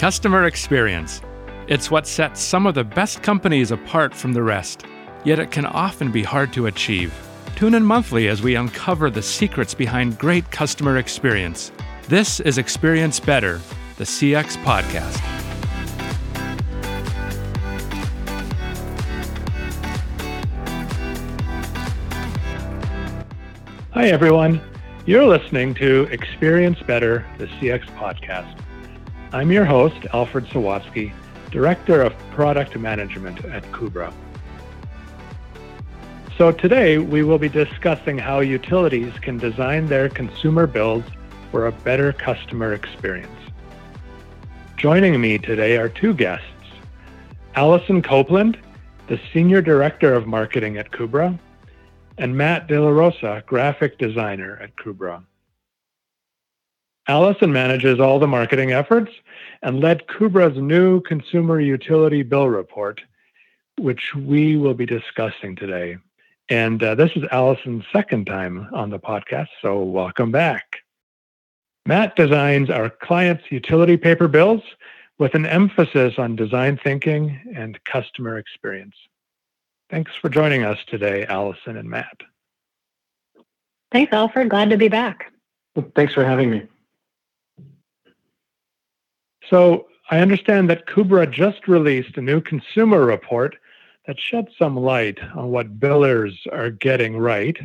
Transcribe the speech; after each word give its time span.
Customer 0.00 0.46
experience. 0.46 1.20
It's 1.68 1.90
what 1.90 2.06
sets 2.06 2.40
some 2.40 2.66
of 2.66 2.74
the 2.74 2.82
best 2.82 3.22
companies 3.22 3.70
apart 3.70 4.14
from 4.14 4.32
the 4.32 4.42
rest, 4.42 4.86
yet 5.26 5.38
it 5.38 5.50
can 5.50 5.66
often 5.66 6.10
be 6.10 6.22
hard 6.22 6.54
to 6.54 6.68
achieve. 6.68 7.12
Tune 7.54 7.74
in 7.74 7.84
monthly 7.84 8.28
as 8.28 8.40
we 8.40 8.54
uncover 8.54 9.10
the 9.10 9.20
secrets 9.20 9.74
behind 9.74 10.18
great 10.18 10.50
customer 10.50 10.96
experience. 10.96 11.70
This 12.08 12.40
is 12.40 12.56
Experience 12.56 13.20
Better, 13.20 13.60
the 13.98 14.04
CX 14.04 14.56
podcast. 14.64 15.18
Hi, 23.90 24.06
everyone. 24.06 24.62
You're 25.04 25.26
listening 25.26 25.74
to 25.74 26.04
Experience 26.10 26.78
Better, 26.86 27.26
the 27.36 27.48
CX 27.48 27.84
podcast. 27.98 28.56
I'm 29.32 29.52
your 29.52 29.64
host, 29.64 30.08
Alfred 30.12 30.46
Sawatsky, 30.46 31.12
Director 31.52 32.02
of 32.02 32.18
Product 32.32 32.76
Management 32.76 33.44
at 33.44 33.62
Kubra. 33.70 34.12
So 36.36 36.50
today 36.50 36.98
we 36.98 37.22
will 37.22 37.38
be 37.38 37.48
discussing 37.48 38.18
how 38.18 38.40
utilities 38.40 39.12
can 39.20 39.38
design 39.38 39.86
their 39.86 40.08
consumer 40.08 40.66
bills 40.66 41.04
for 41.52 41.68
a 41.68 41.72
better 41.72 42.12
customer 42.12 42.72
experience. 42.72 43.30
Joining 44.76 45.20
me 45.20 45.38
today 45.38 45.76
are 45.76 45.88
two 45.88 46.12
guests, 46.12 46.46
Allison 47.54 48.02
Copeland, 48.02 48.58
the 49.06 49.20
Senior 49.32 49.62
Director 49.62 50.12
of 50.12 50.26
Marketing 50.26 50.76
at 50.76 50.90
Kubra, 50.90 51.38
and 52.18 52.36
Matt 52.36 52.66
De 52.66 52.80
La 52.80 52.90
Rosa, 52.90 53.44
Graphic 53.46 53.96
Designer 53.96 54.58
at 54.60 54.74
Kubra. 54.74 55.22
Allison 57.08 57.52
manages 57.52 57.98
all 57.98 58.18
the 58.18 58.26
marketing 58.26 58.72
efforts 58.72 59.10
and 59.62 59.80
led 59.80 60.06
Kubra's 60.06 60.56
new 60.56 61.00
consumer 61.00 61.60
utility 61.60 62.22
bill 62.22 62.48
report, 62.48 63.00
which 63.78 64.14
we 64.14 64.56
will 64.56 64.74
be 64.74 64.86
discussing 64.86 65.56
today. 65.56 65.96
And 66.48 66.82
uh, 66.82 66.94
this 66.94 67.12
is 67.16 67.24
Allison's 67.30 67.84
second 67.92 68.26
time 68.26 68.68
on 68.72 68.90
the 68.90 68.98
podcast, 68.98 69.48
so 69.62 69.82
welcome 69.82 70.30
back. 70.30 70.78
Matt 71.86 72.16
designs 72.16 72.70
our 72.70 72.90
clients' 72.90 73.44
utility 73.50 73.96
paper 73.96 74.28
bills 74.28 74.62
with 75.18 75.34
an 75.34 75.46
emphasis 75.46 76.14
on 76.18 76.36
design 76.36 76.78
thinking 76.82 77.40
and 77.54 77.82
customer 77.84 78.38
experience. 78.38 78.96
Thanks 79.90 80.12
for 80.20 80.28
joining 80.28 80.64
us 80.64 80.78
today, 80.86 81.26
Allison 81.26 81.76
and 81.76 81.88
Matt. 81.88 82.20
Thanks, 83.92 84.12
Alfred. 84.12 84.48
Glad 84.48 84.70
to 84.70 84.76
be 84.76 84.88
back. 84.88 85.32
Thanks 85.94 86.14
for 86.14 86.24
having 86.24 86.50
me. 86.50 86.62
So 89.50 89.88
I 90.10 90.20
understand 90.20 90.70
that 90.70 90.86
Kubra 90.86 91.30
just 91.30 91.68
released 91.68 92.16
a 92.16 92.22
new 92.22 92.40
consumer 92.40 93.04
report 93.04 93.56
that 94.06 94.18
sheds 94.18 94.48
some 94.58 94.76
light 94.76 95.18
on 95.34 95.50
what 95.50 95.78
billers 95.78 96.34
are 96.52 96.70
getting 96.70 97.16
right 97.16 97.58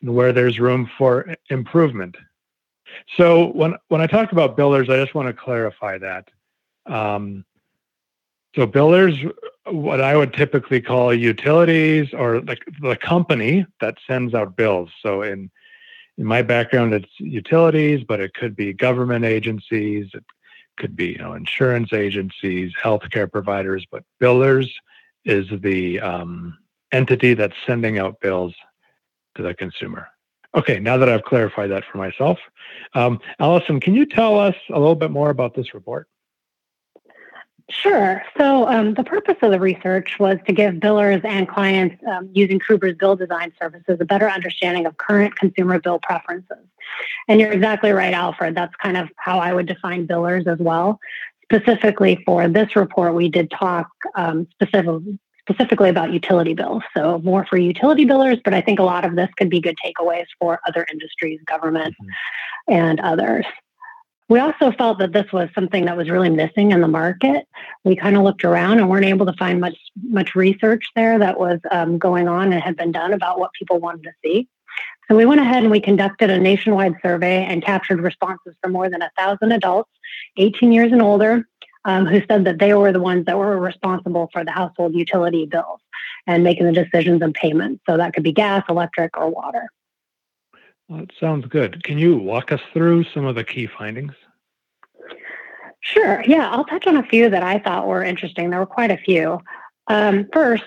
and 0.00 0.14
where 0.14 0.32
there's 0.32 0.58
room 0.58 0.90
for 0.98 1.34
improvement. 1.48 2.16
So 3.16 3.46
when 3.52 3.74
when 3.88 4.00
I 4.00 4.06
talk 4.06 4.32
about 4.32 4.56
billers, 4.56 4.90
I 4.90 5.02
just 5.02 5.14
want 5.14 5.28
to 5.28 5.32
clarify 5.32 5.96
that. 5.98 6.28
Um, 6.86 7.44
so 8.54 8.66
billers, 8.66 9.32
what 9.64 10.02
I 10.02 10.14
would 10.16 10.34
typically 10.34 10.80
call 10.80 11.14
utilities 11.14 12.12
or 12.12 12.40
the, 12.40 12.58
the 12.82 12.96
company 12.96 13.64
that 13.80 13.96
sends 14.06 14.34
out 14.34 14.56
bills. 14.56 14.90
So 15.02 15.22
in 15.22 15.50
in 16.18 16.26
my 16.26 16.42
background, 16.42 16.92
it's 16.92 17.08
utilities, 17.18 18.04
but 18.06 18.20
it 18.20 18.34
could 18.34 18.54
be 18.54 18.74
government 18.74 19.24
agencies, 19.24 20.10
it 20.12 20.24
could 20.76 20.96
be 20.96 21.08
you 21.08 21.18
know 21.18 21.34
insurance 21.34 21.92
agencies, 21.92 22.72
healthcare 22.82 23.30
providers, 23.30 23.86
but 23.90 24.04
billers 24.20 24.70
is 25.24 25.46
the 25.60 26.00
um, 26.00 26.58
entity 26.92 27.34
that's 27.34 27.54
sending 27.66 27.98
out 27.98 28.20
bills 28.20 28.54
to 29.36 29.42
the 29.42 29.54
consumer. 29.54 30.08
Okay, 30.54 30.78
now 30.78 30.98
that 30.98 31.08
I've 31.08 31.24
clarified 31.24 31.70
that 31.70 31.84
for 31.90 31.98
myself, 31.98 32.38
um, 32.94 33.20
Allison, 33.38 33.80
can 33.80 33.94
you 33.94 34.04
tell 34.04 34.38
us 34.38 34.54
a 34.68 34.78
little 34.78 34.94
bit 34.94 35.10
more 35.10 35.30
about 35.30 35.54
this 35.54 35.72
report? 35.72 36.08
Sure. 37.72 38.22
So 38.36 38.68
um, 38.68 38.94
the 38.94 39.02
purpose 39.02 39.36
of 39.40 39.50
the 39.50 39.58
research 39.58 40.18
was 40.18 40.36
to 40.46 40.52
give 40.52 40.74
billers 40.74 41.24
and 41.24 41.48
clients 41.48 41.96
um, 42.06 42.28
using 42.34 42.60
Kubra's 42.60 42.96
bill 42.98 43.16
design 43.16 43.52
services 43.60 43.96
a 43.98 44.04
better 44.04 44.28
understanding 44.28 44.84
of 44.84 44.98
current 44.98 45.36
consumer 45.36 45.80
bill 45.80 45.98
preferences. 45.98 46.64
And 47.28 47.40
you're 47.40 47.50
exactly 47.50 47.90
right, 47.92 48.12
Alfred. 48.12 48.54
That's 48.54 48.74
kind 48.76 48.98
of 48.98 49.08
how 49.16 49.38
I 49.38 49.54
would 49.54 49.66
define 49.66 50.06
billers 50.06 50.46
as 50.46 50.58
well. 50.58 51.00
Specifically 51.44 52.22
for 52.26 52.46
this 52.46 52.76
report, 52.76 53.14
we 53.14 53.30
did 53.30 53.50
talk 53.50 53.88
um, 54.16 54.46
specifically 54.52 55.18
specifically 55.48 55.88
about 55.88 56.12
utility 56.12 56.54
bills. 56.54 56.82
So 56.94 57.18
more 57.24 57.44
for 57.46 57.56
utility 57.56 58.06
billers, 58.06 58.40
but 58.44 58.54
I 58.54 58.60
think 58.60 58.78
a 58.78 58.84
lot 58.84 59.04
of 59.04 59.16
this 59.16 59.28
could 59.36 59.50
be 59.50 59.60
good 59.60 59.76
takeaways 59.84 60.26
for 60.38 60.60
other 60.68 60.86
industries, 60.90 61.40
government, 61.46 61.94
mm-hmm. 62.00 62.72
and 62.72 63.00
others. 63.00 63.44
We 64.32 64.38
also 64.38 64.72
felt 64.72 64.98
that 65.00 65.12
this 65.12 65.30
was 65.30 65.50
something 65.54 65.84
that 65.84 65.94
was 65.94 66.08
really 66.08 66.30
missing 66.30 66.70
in 66.70 66.80
the 66.80 66.88
market. 66.88 67.46
We 67.84 67.96
kind 67.96 68.16
of 68.16 68.22
looked 68.22 68.44
around 68.44 68.78
and 68.78 68.88
weren't 68.88 69.04
able 69.04 69.26
to 69.26 69.34
find 69.34 69.60
much 69.60 69.76
much 70.04 70.34
research 70.34 70.86
there 70.96 71.18
that 71.18 71.38
was 71.38 71.60
um, 71.70 71.98
going 71.98 72.28
on 72.28 72.50
and 72.50 72.62
had 72.62 72.74
been 72.74 72.92
done 72.92 73.12
about 73.12 73.38
what 73.38 73.52
people 73.52 73.78
wanted 73.78 74.04
to 74.04 74.12
see. 74.24 74.48
So 75.06 75.16
we 75.16 75.26
went 75.26 75.42
ahead 75.42 75.64
and 75.64 75.70
we 75.70 75.80
conducted 75.80 76.30
a 76.30 76.38
nationwide 76.38 76.94
survey 77.02 77.44
and 77.44 77.62
captured 77.62 78.00
responses 78.00 78.54
from 78.62 78.72
more 78.72 78.88
than 78.88 79.02
a 79.02 79.10
thousand 79.18 79.52
adults, 79.52 79.90
18 80.38 80.72
years 80.72 80.92
and 80.92 81.02
older, 81.02 81.46
um, 81.84 82.06
who 82.06 82.22
said 82.26 82.46
that 82.46 82.58
they 82.58 82.72
were 82.72 82.90
the 82.90 83.00
ones 83.02 83.26
that 83.26 83.36
were 83.36 83.60
responsible 83.60 84.30
for 84.32 84.46
the 84.46 84.50
household 84.50 84.94
utility 84.94 85.44
bills 85.44 85.80
and 86.26 86.42
making 86.42 86.64
the 86.64 86.72
decisions 86.72 87.20
and 87.20 87.34
payments. 87.34 87.82
So 87.86 87.98
that 87.98 88.14
could 88.14 88.22
be 88.22 88.32
gas, 88.32 88.64
electric, 88.70 89.14
or 89.14 89.28
water. 89.28 89.68
Well, 90.88 91.00
that 91.00 91.10
sounds 91.20 91.46
good. 91.46 91.84
Can 91.84 91.98
you 91.98 92.16
walk 92.16 92.50
us 92.52 92.60
through 92.72 93.04
some 93.12 93.26
of 93.26 93.34
the 93.34 93.44
key 93.44 93.66
findings? 93.66 94.12
Sure. 95.82 96.22
Yeah, 96.26 96.48
I'll 96.50 96.64
touch 96.64 96.86
on 96.86 96.96
a 96.96 97.02
few 97.02 97.28
that 97.28 97.42
I 97.42 97.58
thought 97.58 97.86
were 97.86 98.02
interesting. 98.02 98.50
There 98.50 98.60
were 98.60 98.66
quite 98.66 98.90
a 98.90 98.96
few. 98.96 99.40
Um, 99.88 100.28
first, 100.32 100.64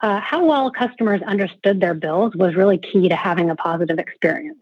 uh, 0.00 0.20
how 0.20 0.44
well 0.44 0.70
customers 0.70 1.22
understood 1.22 1.80
their 1.80 1.94
bills 1.94 2.34
was 2.34 2.54
really 2.54 2.78
key 2.78 3.08
to 3.08 3.16
having 3.16 3.50
a 3.50 3.56
positive 3.56 3.98
experience. 3.98 4.58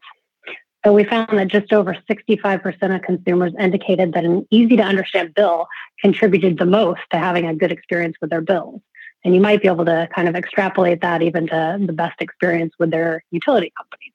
So 0.84 0.92
we 0.92 1.02
found 1.02 1.38
that 1.38 1.48
just 1.48 1.72
over 1.72 1.96
65% 2.08 2.94
of 2.94 3.02
consumers 3.02 3.52
indicated 3.58 4.12
that 4.12 4.24
an 4.24 4.46
easy 4.50 4.76
to 4.76 4.82
understand 4.82 5.34
bill 5.34 5.66
contributed 6.00 6.58
the 6.58 6.66
most 6.66 7.00
to 7.10 7.18
having 7.18 7.46
a 7.46 7.54
good 7.54 7.72
experience 7.72 8.16
with 8.20 8.30
their 8.30 8.40
bills. 8.40 8.80
And 9.24 9.34
you 9.34 9.40
might 9.40 9.60
be 9.60 9.66
able 9.66 9.86
to 9.86 10.08
kind 10.14 10.28
of 10.28 10.36
extrapolate 10.36 11.00
that 11.00 11.22
even 11.22 11.48
to 11.48 11.78
the 11.84 11.92
best 11.92 12.20
experience 12.20 12.74
with 12.78 12.90
their 12.90 13.24
utility 13.30 13.72
companies. 13.76 14.12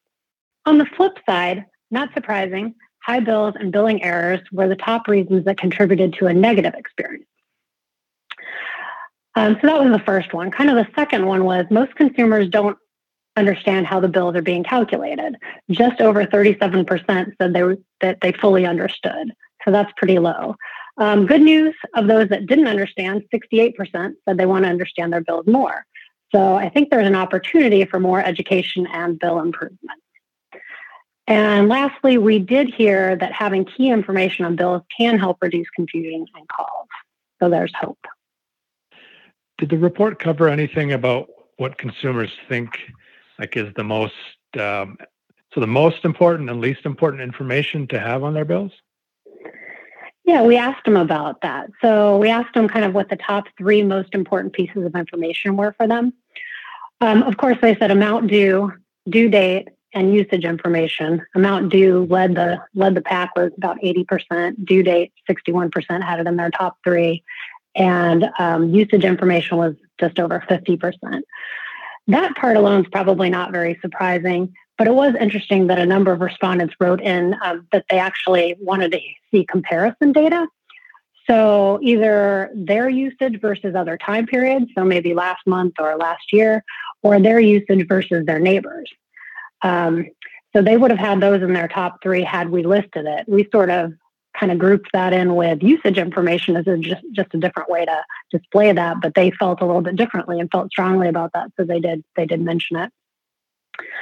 On 0.66 0.78
the 0.78 0.86
flip 0.86 1.18
side, 1.28 1.66
not 1.90 2.14
surprising, 2.14 2.76
high 3.04 3.20
bills 3.20 3.56
and 3.60 3.72
billing 3.72 4.04
errors 4.04 4.40
were 4.52 4.68
the 4.68 4.76
top 4.76 5.08
reasons 5.08 5.46
that 5.46 5.58
contributed 5.58 6.14
to 6.14 6.28
a 6.28 6.34
negative 6.34 6.74
experience. 6.76 7.26
Um, 9.36 9.58
so 9.62 9.68
that 9.68 9.82
was 9.82 9.92
the 9.92 10.04
first 10.06 10.34
one. 10.34 10.52
Kind 10.52 10.70
of 10.70 10.76
the 10.76 10.88
second 10.96 11.26
one 11.26 11.46
was 11.46 11.66
most 11.70 11.96
consumers 11.96 12.50
don't 12.50 12.78
understand 13.38 13.88
how 13.88 14.00
the 14.00 14.10
bills 14.10 14.36
are 14.36 14.42
being 14.42 14.64
calculated. 14.64 15.36
Just 15.70 16.02
over 16.02 16.26
37% 16.26 17.34
said 17.40 17.54
they 17.54 17.64
were, 17.64 17.78
that 18.02 18.20
they 18.22 18.34
fully 18.34 18.66
understood. 18.66 19.32
So 19.64 19.72
that's 19.72 19.92
pretty 19.96 20.20
low. 20.20 20.56
Um, 20.98 21.26
good 21.26 21.42
news 21.42 21.74
of 21.96 22.08
those 22.08 22.28
that 22.30 22.46
didn't 22.46 22.68
understand, 22.68 23.24
68% 23.34 24.14
said 24.28 24.38
they 24.38 24.46
want 24.46 24.66
to 24.66 24.70
understand 24.70 25.14
their 25.14 25.22
bills 25.22 25.48
more. 25.48 25.86
So 26.34 26.56
I 26.56 26.70
think 26.70 26.90
there's 26.90 27.08
an 27.08 27.16
opportunity 27.16 27.86
for 27.86 28.00
more 28.00 28.22
education 28.24 28.88
and 28.88 29.18
bill 29.18 29.40
improvement. 29.40 30.02
And 31.32 31.70
lastly, 31.70 32.18
we 32.18 32.40
did 32.40 32.74
hear 32.74 33.16
that 33.16 33.32
having 33.32 33.64
key 33.64 33.90
information 33.90 34.44
on 34.44 34.58
bills 34.58 34.82
can 34.98 35.18
help 35.18 35.38
reduce 35.42 35.70
confusion 35.70 36.26
and 36.36 36.48
calls. 36.50 36.90
So 37.40 37.48
there's 37.48 37.72
hope. 37.74 38.06
Did 39.58 39.70
the 39.70 39.78
report 39.78 40.20
cover 40.20 40.50
anything 40.50 40.92
about 40.92 41.30
what 41.56 41.78
consumers 41.78 42.32
think 42.50 42.78
like 43.40 43.56
is 43.56 43.74
the 43.78 43.84
most 43.86 44.14
um, 44.60 44.98
so 45.54 45.62
the 45.62 45.68
most 45.68 46.04
important 46.04 46.50
and 46.50 46.60
least 46.60 46.86
important 46.86 47.24
information 47.24 47.88
to 47.88 48.00
have 48.00 48.24
on 48.26 48.34
their 48.34 48.44
bills? 48.44 48.74
Yeah, 50.26 50.44
we 50.44 50.58
asked 50.58 50.84
them 50.84 50.98
about 50.98 51.40
that. 51.44 51.70
So 51.82 52.18
we 52.18 52.30
asked 52.30 52.54
them 52.56 52.68
kind 52.68 52.84
of 52.84 52.94
what 52.94 53.08
the 53.08 53.16
top 53.16 53.46
three 53.58 53.84
most 53.84 54.14
important 54.14 54.52
pieces 54.52 54.86
of 54.86 54.96
information 54.96 55.56
were 55.56 55.72
for 55.78 55.88
them. 55.88 56.12
Um, 57.00 57.24
of 57.24 57.38
course, 57.38 57.58
they 57.62 57.76
said 57.78 57.90
amount 57.90 58.28
due, 58.28 58.74
due 59.10 59.30
date, 59.30 59.70
and 59.94 60.14
usage 60.14 60.46
information. 60.46 61.26
Amount 61.36 61.72
due 61.72 62.06
led 62.10 62.36
the 62.36 62.60
led 62.74 62.96
the 62.96 63.02
pack 63.02 63.36
was 63.36 63.52
about 63.58 63.78
80%. 63.82 64.66
Due 64.66 64.84
date, 64.84 65.14
61% 65.30 66.04
had 66.04 66.20
it 66.20 66.28
in 66.28 66.36
their 66.36 66.52
top 66.52 66.78
three 66.84 67.24
and 67.76 68.30
um, 68.38 68.74
usage 68.74 69.04
information 69.04 69.58
was 69.58 69.76
just 70.00 70.20
over 70.20 70.44
50%. 70.50 71.22
That 72.08 72.36
part 72.36 72.58
alone 72.58 72.82
is 72.84 72.90
probably 72.92 73.30
not 73.30 73.52
very 73.52 73.78
surprising, 73.82 74.54
but 74.78 74.88
it 74.88 74.94
was 74.94 75.14
interesting 75.20 75.68
that 75.68 75.80
a 75.80 75.86
number 75.86 76.12
of 76.12 76.20
respondents 76.22 76.76
wrote 76.80 77.02
in 77.02 77.36
um, 77.44 77.68
that 77.72 77.86
they 77.90 78.00
actually 78.00 78.56
wanted 78.60 78.92
to 78.94 79.00
see 79.32 79.46
comparison 79.46 80.12
data. 80.12 80.48
So 81.30 81.80
either 81.82 82.50
their 82.54 82.90
usage 82.90 83.40
versus 83.40 83.76
other 83.76 83.98
time 83.98 84.26
periods, 84.26 84.66
so 84.76 84.84
maybe 84.84 85.14
last 85.14 85.46
month 85.46 85.76
or 85.80 85.96
last 85.96 86.34
year, 86.34 86.64
or 87.04 87.20
their 87.20 87.40
usage 87.40 87.88
versus 87.88 88.26
their 88.26 88.40
neighbors. 88.40 88.92
Um, 89.62 90.08
so 90.54 90.62
they 90.62 90.78
would 90.78 90.92
have 90.92 91.00
had 91.00 91.22
those 91.22 91.42
in 91.42 91.54
their 91.54 91.68
top 91.68 92.02
three 92.04 92.24
had 92.24 92.50
we 92.50 92.64
listed 92.64 93.06
it. 93.06 93.26
We 93.28 93.48
sort 93.52 93.70
of 93.70 93.94
kind 94.38 94.52
of 94.52 94.58
grouped 94.58 94.90
that 94.94 95.14
in 95.14 95.36
with 95.36 95.62
usage 95.62 95.98
information 95.98 96.56
as 96.56 96.68
a, 96.68 96.78
just 96.78 97.04
just 97.12 97.34
a 97.34 97.38
different 97.38 97.70
way 97.70 97.86
to 97.86 98.04
display 98.32 98.72
that, 98.72 98.98
but 99.02 99.14
they 99.16 99.32
felt 99.32 99.62
a 99.62 99.66
little 99.66 99.82
bit 99.82 99.96
differently 99.96 100.40
and 100.40 100.50
felt 100.52 100.72
strongly 100.72 101.08
about 101.08 101.32
that, 101.34 101.52
so 101.58 101.66
they 101.66 101.80
did 101.80 102.04
they 102.16 102.26
did 102.26 102.42
mention 102.42 102.78
it. 102.78 102.92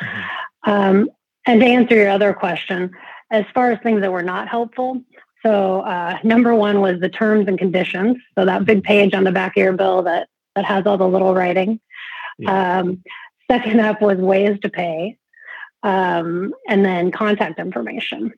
Mm-hmm. 0.04 0.72
Um, 0.72 1.10
and 1.46 1.62
to 1.62 1.66
answer 1.66 1.96
your 1.96 2.10
other 2.10 2.34
question, 2.34 2.92
as 3.32 3.46
far 3.54 3.72
as 3.72 3.80
things 3.82 4.02
that 4.02 4.12
were 4.12 4.24
not 4.24 4.48
helpful, 4.48 5.02
so 5.44 5.82
uh, 5.82 6.18
number 6.24 6.54
one 6.54 6.82
was 6.82 7.00
the 7.00 7.10
terms 7.10 7.48
and 7.48 7.58
conditions. 7.58 8.18
So 8.38 8.46
that 8.46 8.66
big 8.66 8.84
page 8.84 9.14
on 9.14 9.24
the 9.24 9.32
back 9.32 9.56
of 9.58 9.64
your 9.64 9.74
bill 9.74 10.04
that 10.04 10.28
that 10.56 10.66
has 10.66 10.86
all 10.86 10.98
the 10.98 11.08
little 11.08 11.34
writing. 11.34 11.80
Yeah. 12.38 12.80
Um, 12.80 13.04
second 13.50 13.80
up 13.80 14.02
was 14.02 14.18
ways 14.18 14.60
to 14.62 14.70
pay, 14.70 15.18
um, 15.84 16.54
and 16.68 16.86
then 16.86 17.12
contact 17.12 17.60
information. 17.60 18.34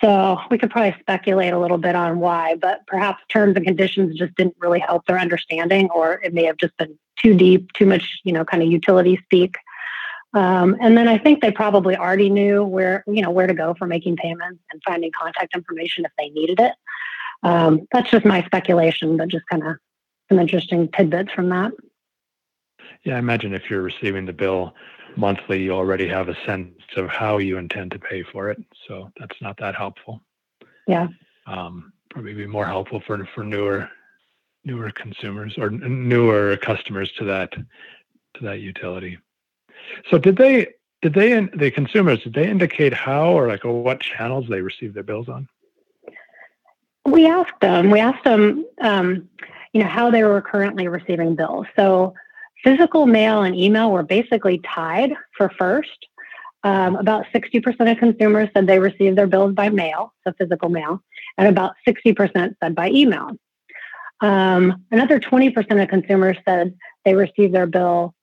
So 0.00 0.38
we 0.50 0.58
could 0.58 0.70
probably 0.70 0.96
speculate 1.00 1.52
a 1.52 1.58
little 1.58 1.78
bit 1.78 1.94
on 1.94 2.18
why, 2.18 2.56
but 2.56 2.86
perhaps 2.86 3.22
terms 3.28 3.56
and 3.56 3.64
conditions 3.64 4.18
just 4.18 4.34
didn't 4.34 4.56
really 4.58 4.80
help 4.80 5.06
their 5.06 5.18
understanding, 5.18 5.88
or 5.90 6.20
it 6.22 6.34
may 6.34 6.44
have 6.44 6.56
just 6.56 6.76
been 6.76 6.98
too 7.16 7.34
deep, 7.34 7.72
too 7.72 7.86
much, 7.86 8.18
you 8.24 8.32
know, 8.32 8.44
kind 8.44 8.62
of 8.62 8.70
utility 8.70 9.18
speak. 9.24 9.56
Um, 10.34 10.76
and 10.80 10.98
then 10.98 11.08
I 11.08 11.16
think 11.16 11.40
they 11.40 11.50
probably 11.50 11.96
already 11.96 12.28
knew 12.28 12.62
where 12.62 13.04
you 13.06 13.22
know 13.22 13.30
where 13.30 13.46
to 13.46 13.54
go 13.54 13.74
for 13.74 13.86
making 13.86 14.16
payments 14.16 14.60
and 14.70 14.82
finding 14.84 15.10
contact 15.18 15.54
information 15.54 16.04
if 16.04 16.12
they 16.18 16.28
needed 16.28 16.60
it. 16.60 16.72
Um, 17.42 17.86
that's 17.92 18.10
just 18.10 18.26
my 18.26 18.44
speculation, 18.44 19.16
but 19.16 19.28
just 19.28 19.46
kind 19.46 19.66
of 19.66 19.76
some 20.28 20.38
interesting 20.38 20.88
tidbits 20.88 21.32
from 21.32 21.48
that. 21.50 21.72
Yeah, 23.04 23.16
I 23.16 23.18
imagine 23.18 23.54
if 23.54 23.70
you're 23.70 23.82
receiving 23.82 24.26
the 24.26 24.32
bill 24.32 24.74
monthly, 25.16 25.62
you 25.62 25.72
already 25.72 26.08
have 26.08 26.28
a 26.28 26.36
sense 26.44 26.74
of 26.96 27.08
how 27.08 27.38
you 27.38 27.58
intend 27.58 27.90
to 27.92 27.98
pay 27.98 28.22
for 28.22 28.50
it. 28.50 28.58
So 28.86 29.10
that's 29.18 29.40
not 29.40 29.56
that 29.58 29.74
helpful. 29.74 30.20
Yeah. 30.86 31.08
Um, 31.46 31.92
probably 32.10 32.34
be 32.34 32.46
more 32.46 32.66
helpful 32.66 33.02
for 33.06 33.26
for 33.34 33.44
newer 33.44 33.88
newer 34.64 34.90
consumers 34.90 35.54
or 35.58 35.70
newer 35.70 36.56
customers 36.56 37.12
to 37.12 37.24
that 37.24 37.52
to 37.52 38.42
that 38.42 38.60
utility. 38.60 39.18
So 40.10 40.18
did 40.18 40.36
they 40.36 40.68
did 41.02 41.14
they 41.14 41.48
the 41.54 41.70
consumers 41.70 42.22
did 42.22 42.34
they 42.34 42.48
indicate 42.48 42.92
how 42.92 43.32
or 43.32 43.48
like 43.48 43.64
what 43.64 44.00
channels 44.00 44.46
they 44.48 44.60
receive 44.60 44.94
their 44.94 45.02
bills 45.02 45.28
on? 45.28 45.48
We 47.04 47.26
asked 47.26 47.60
them. 47.60 47.90
We 47.90 48.00
asked 48.00 48.24
them, 48.24 48.66
um, 48.80 49.28
you 49.72 49.82
know, 49.82 49.88
how 49.88 50.10
they 50.10 50.24
were 50.24 50.42
currently 50.42 50.88
receiving 50.88 51.36
bills. 51.36 51.66
So 51.76 52.14
physical 52.62 53.06
mail 53.06 53.42
and 53.42 53.54
email 53.54 53.90
were 53.90 54.02
basically 54.02 54.58
tied 54.58 55.12
for 55.36 55.50
first. 55.58 56.06
Um, 56.64 56.96
about 56.96 57.26
60% 57.32 57.92
of 57.92 57.98
consumers 57.98 58.48
said 58.52 58.66
they 58.66 58.80
received 58.80 59.16
their 59.16 59.28
bills 59.28 59.54
by 59.54 59.68
mail, 59.68 60.12
so 60.24 60.32
physical 60.36 60.68
mail, 60.68 61.00
and 61.38 61.46
about 61.46 61.74
60% 61.86 62.56
said 62.60 62.74
by 62.74 62.90
email. 62.90 63.30
Um, 64.20 64.84
another 64.90 65.20
20% 65.20 65.82
of 65.82 65.88
consumers 65.88 66.36
said 66.44 66.74
they 67.04 67.14
received 67.14 67.54
their 67.54 67.66
bill 67.66 68.14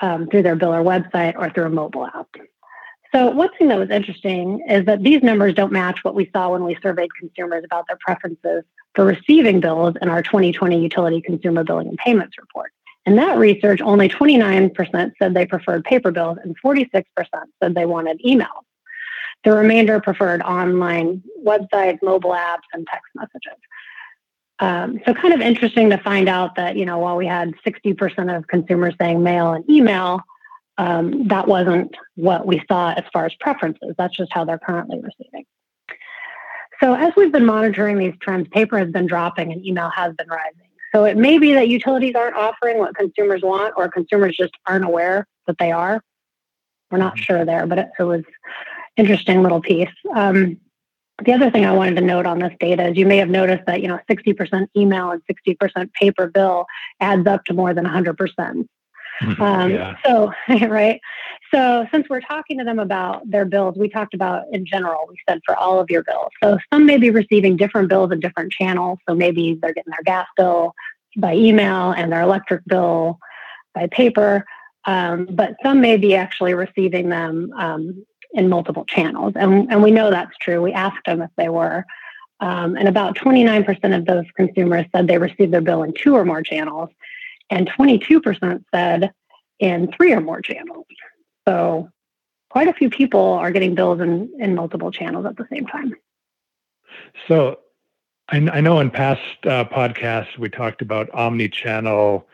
um, 0.00 0.28
through 0.28 0.42
their 0.42 0.56
biller 0.56 0.84
website 0.84 1.34
or 1.36 1.50
through 1.50 1.64
a 1.64 1.70
mobile 1.70 2.06
app. 2.06 2.28
So, 3.14 3.30
one 3.30 3.48
thing 3.58 3.68
that 3.68 3.78
was 3.78 3.90
interesting 3.90 4.62
is 4.68 4.84
that 4.84 5.02
these 5.02 5.22
numbers 5.22 5.54
don't 5.54 5.72
match 5.72 6.00
what 6.04 6.14
we 6.14 6.30
saw 6.32 6.50
when 6.50 6.64
we 6.64 6.76
surveyed 6.82 7.08
consumers 7.18 7.64
about 7.64 7.86
their 7.88 7.96
preferences 8.00 8.64
for 8.94 9.04
receiving 9.04 9.60
bills 9.60 9.94
in 10.02 10.10
our 10.10 10.22
2020 10.22 10.80
Utility 10.80 11.22
Consumer 11.22 11.64
Billing 11.64 11.88
and 11.88 11.96
Payments 11.96 12.36
Report. 12.38 12.70
In 13.08 13.16
that 13.16 13.38
research, 13.38 13.80
only 13.80 14.06
29% 14.06 15.12
said 15.18 15.32
they 15.32 15.46
preferred 15.46 15.82
paper 15.84 16.10
bills 16.10 16.36
and 16.44 16.54
46% 16.62 17.04
said 17.58 17.74
they 17.74 17.86
wanted 17.86 18.20
emails. 18.20 18.66
The 19.44 19.52
remainder 19.52 19.98
preferred 19.98 20.42
online 20.42 21.22
websites, 21.42 22.02
mobile 22.02 22.32
apps, 22.32 22.68
and 22.74 22.86
text 22.86 23.06
messages. 23.14 23.58
Um, 24.58 25.00
so 25.06 25.14
kind 25.14 25.32
of 25.32 25.40
interesting 25.40 25.88
to 25.88 25.96
find 25.96 26.28
out 26.28 26.56
that, 26.56 26.76
you 26.76 26.84
know, 26.84 26.98
while 26.98 27.16
we 27.16 27.26
had 27.26 27.54
60% 27.66 28.36
of 28.36 28.46
consumers 28.46 28.94
saying 29.00 29.22
mail 29.22 29.54
and 29.54 29.68
email, 29.70 30.20
um, 30.76 31.28
that 31.28 31.48
wasn't 31.48 31.96
what 32.16 32.46
we 32.46 32.62
saw 32.68 32.92
as 32.92 33.04
far 33.10 33.24
as 33.24 33.32
preferences. 33.40 33.94
That's 33.96 34.18
just 34.18 34.34
how 34.34 34.44
they're 34.44 34.58
currently 34.58 35.00
receiving. 35.00 35.46
So 36.82 36.92
as 36.92 37.14
we've 37.16 37.32
been 37.32 37.46
monitoring 37.46 37.96
these 37.96 38.14
trends, 38.20 38.48
paper 38.48 38.76
has 38.76 38.90
been 38.90 39.06
dropping 39.06 39.50
and 39.50 39.64
email 39.64 39.88
has 39.88 40.14
been 40.14 40.28
rising. 40.28 40.67
So 40.94 41.04
it 41.04 41.16
may 41.16 41.38
be 41.38 41.52
that 41.54 41.68
utilities 41.68 42.14
aren't 42.14 42.36
offering 42.36 42.78
what 42.78 42.94
consumers 42.96 43.42
want 43.42 43.74
or 43.76 43.88
consumers 43.88 44.36
just 44.36 44.54
aren't 44.66 44.84
aware 44.84 45.26
that 45.46 45.56
they 45.58 45.72
are. 45.72 46.02
We're 46.90 46.98
not 46.98 47.14
mm-hmm. 47.14 47.22
sure 47.22 47.44
there, 47.44 47.66
but 47.66 47.78
it, 47.78 47.88
it 47.98 48.02
was 48.04 48.22
interesting 48.96 49.42
little 49.42 49.60
piece. 49.60 49.88
Um, 50.14 50.58
the 51.24 51.32
other 51.32 51.50
thing 51.50 51.66
I 51.66 51.72
wanted 51.72 51.96
to 51.96 52.00
note 52.00 52.26
on 52.26 52.38
this 52.38 52.52
data 52.60 52.88
is 52.88 52.96
you 52.96 53.06
may 53.06 53.16
have 53.16 53.28
noticed 53.28 53.64
that, 53.66 53.82
you 53.82 53.88
know, 53.88 53.98
60% 54.08 54.68
email 54.76 55.10
and 55.10 55.22
60% 55.30 55.92
paper 55.92 56.28
bill 56.28 56.66
adds 57.00 57.26
up 57.26 57.44
to 57.46 57.54
more 57.54 57.74
than 57.74 57.84
100%. 57.84 58.66
Um, 59.40 59.70
yeah. 59.72 59.96
So, 60.06 60.32
right. 60.68 61.00
So, 61.52 61.86
since 61.90 62.08
we're 62.10 62.20
talking 62.20 62.58
to 62.58 62.64
them 62.64 62.78
about 62.78 63.28
their 63.30 63.44
bills, 63.44 63.76
we 63.76 63.88
talked 63.88 64.14
about 64.14 64.44
in 64.52 64.66
general, 64.66 65.06
we 65.08 65.16
said 65.28 65.40
for 65.46 65.56
all 65.56 65.80
of 65.80 65.90
your 65.90 66.02
bills. 66.02 66.30
So, 66.42 66.58
some 66.72 66.84
may 66.84 66.98
be 66.98 67.10
receiving 67.10 67.56
different 67.56 67.88
bills 67.88 68.12
in 68.12 68.20
different 68.20 68.52
channels. 68.52 68.98
So, 69.08 69.14
maybe 69.14 69.58
they're 69.60 69.72
getting 69.72 69.92
their 69.92 70.04
gas 70.04 70.26
bill 70.36 70.74
by 71.16 71.34
email 71.34 71.92
and 71.92 72.12
their 72.12 72.22
electric 72.22 72.64
bill 72.66 73.18
by 73.74 73.86
paper. 73.88 74.44
Um, 74.84 75.26
but 75.30 75.56
some 75.62 75.80
may 75.80 75.96
be 75.96 76.14
actually 76.14 76.54
receiving 76.54 77.08
them 77.08 77.52
um, 77.56 78.04
in 78.32 78.48
multiple 78.48 78.84
channels. 78.84 79.32
And, 79.36 79.70
and 79.70 79.82
we 79.82 79.90
know 79.90 80.10
that's 80.10 80.36
true. 80.40 80.62
We 80.62 80.72
asked 80.72 81.04
them 81.06 81.22
if 81.22 81.30
they 81.36 81.48
were. 81.48 81.84
Um, 82.40 82.76
and 82.76 82.88
about 82.88 83.16
29% 83.16 83.96
of 83.96 84.04
those 84.04 84.24
consumers 84.36 84.86
said 84.94 85.08
they 85.08 85.18
received 85.18 85.52
their 85.52 85.60
bill 85.60 85.82
in 85.82 85.92
two 85.92 86.14
or 86.14 86.24
more 86.24 86.42
channels, 86.42 86.90
and 87.50 87.68
22% 87.68 88.64
said 88.72 89.12
in 89.58 89.90
three 89.92 90.12
or 90.12 90.20
more 90.20 90.40
channels. 90.40 90.86
So 91.48 91.90
quite 92.50 92.68
a 92.68 92.74
few 92.74 92.90
people 92.90 93.20
are 93.20 93.50
getting 93.50 93.74
bills 93.74 94.00
in, 94.00 94.30
in 94.38 94.54
multiple 94.54 94.90
channels 94.90 95.24
at 95.24 95.36
the 95.36 95.46
same 95.50 95.66
time. 95.66 95.94
So 97.26 97.60
I, 98.28 98.36
I 98.36 98.60
know 98.60 98.80
in 98.80 98.90
past 98.90 99.22
uh, 99.44 99.64
podcasts 99.64 100.36
we 100.36 100.50
talked 100.50 100.82
about 100.82 101.08
omni-channel, 101.14 102.26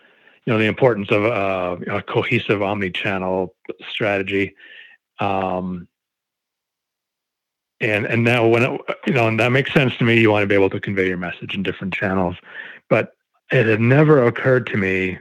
you 0.44 0.52
know, 0.52 0.58
the 0.58 0.64
importance 0.64 1.12
of 1.12 1.24
uh, 1.24 1.76
a 1.86 2.02
cohesive 2.02 2.60
omni-channel 2.60 3.54
strategy. 3.88 4.56
Um, 5.20 5.86
and 7.80 8.06
and 8.06 8.24
now 8.24 8.48
when 8.48 8.64
it, 8.64 8.80
you 9.06 9.12
know, 9.12 9.28
and 9.28 9.38
that 9.38 9.52
makes 9.52 9.72
sense 9.72 9.96
to 9.98 10.04
me. 10.04 10.20
You 10.20 10.30
want 10.30 10.42
to 10.42 10.46
be 10.48 10.54
able 10.56 10.70
to 10.70 10.80
convey 10.80 11.06
your 11.06 11.18
message 11.18 11.54
in 11.54 11.62
different 11.62 11.94
channels, 11.94 12.36
but 12.90 13.12
it 13.52 13.66
had 13.66 13.80
never 13.80 14.26
occurred 14.26 14.66
to 14.68 14.76
me 14.76 15.18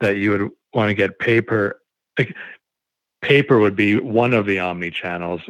that 0.00 0.16
you 0.16 0.30
would 0.30 0.50
want 0.72 0.88
to 0.88 0.94
get 0.94 1.18
paper. 1.18 1.80
Like 2.18 2.34
paper 3.22 3.58
would 3.58 3.76
be 3.76 3.98
one 3.98 4.34
of 4.34 4.46
the 4.46 4.58
omni 4.58 4.90
channels. 4.90 5.40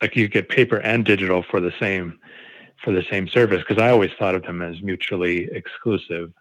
Like 0.00 0.16
you 0.16 0.28
get 0.28 0.48
paper 0.48 0.78
and 0.78 1.04
digital 1.04 1.42
for 1.42 1.60
the 1.60 1.72
same 1.78 2.18
for 2.82 2.92
the 2.92 3.04
same 3.10 3.28
service 3.28 3.62
because 3.66 3.80
I 3.80 3.90
always 3.90 4.10
thought 4.18 4.34
of 4.34 4.42
them 4.42 4.60
as 4.60 4.82
mutually 4.82 5.48
exclusive. 5.52 6.32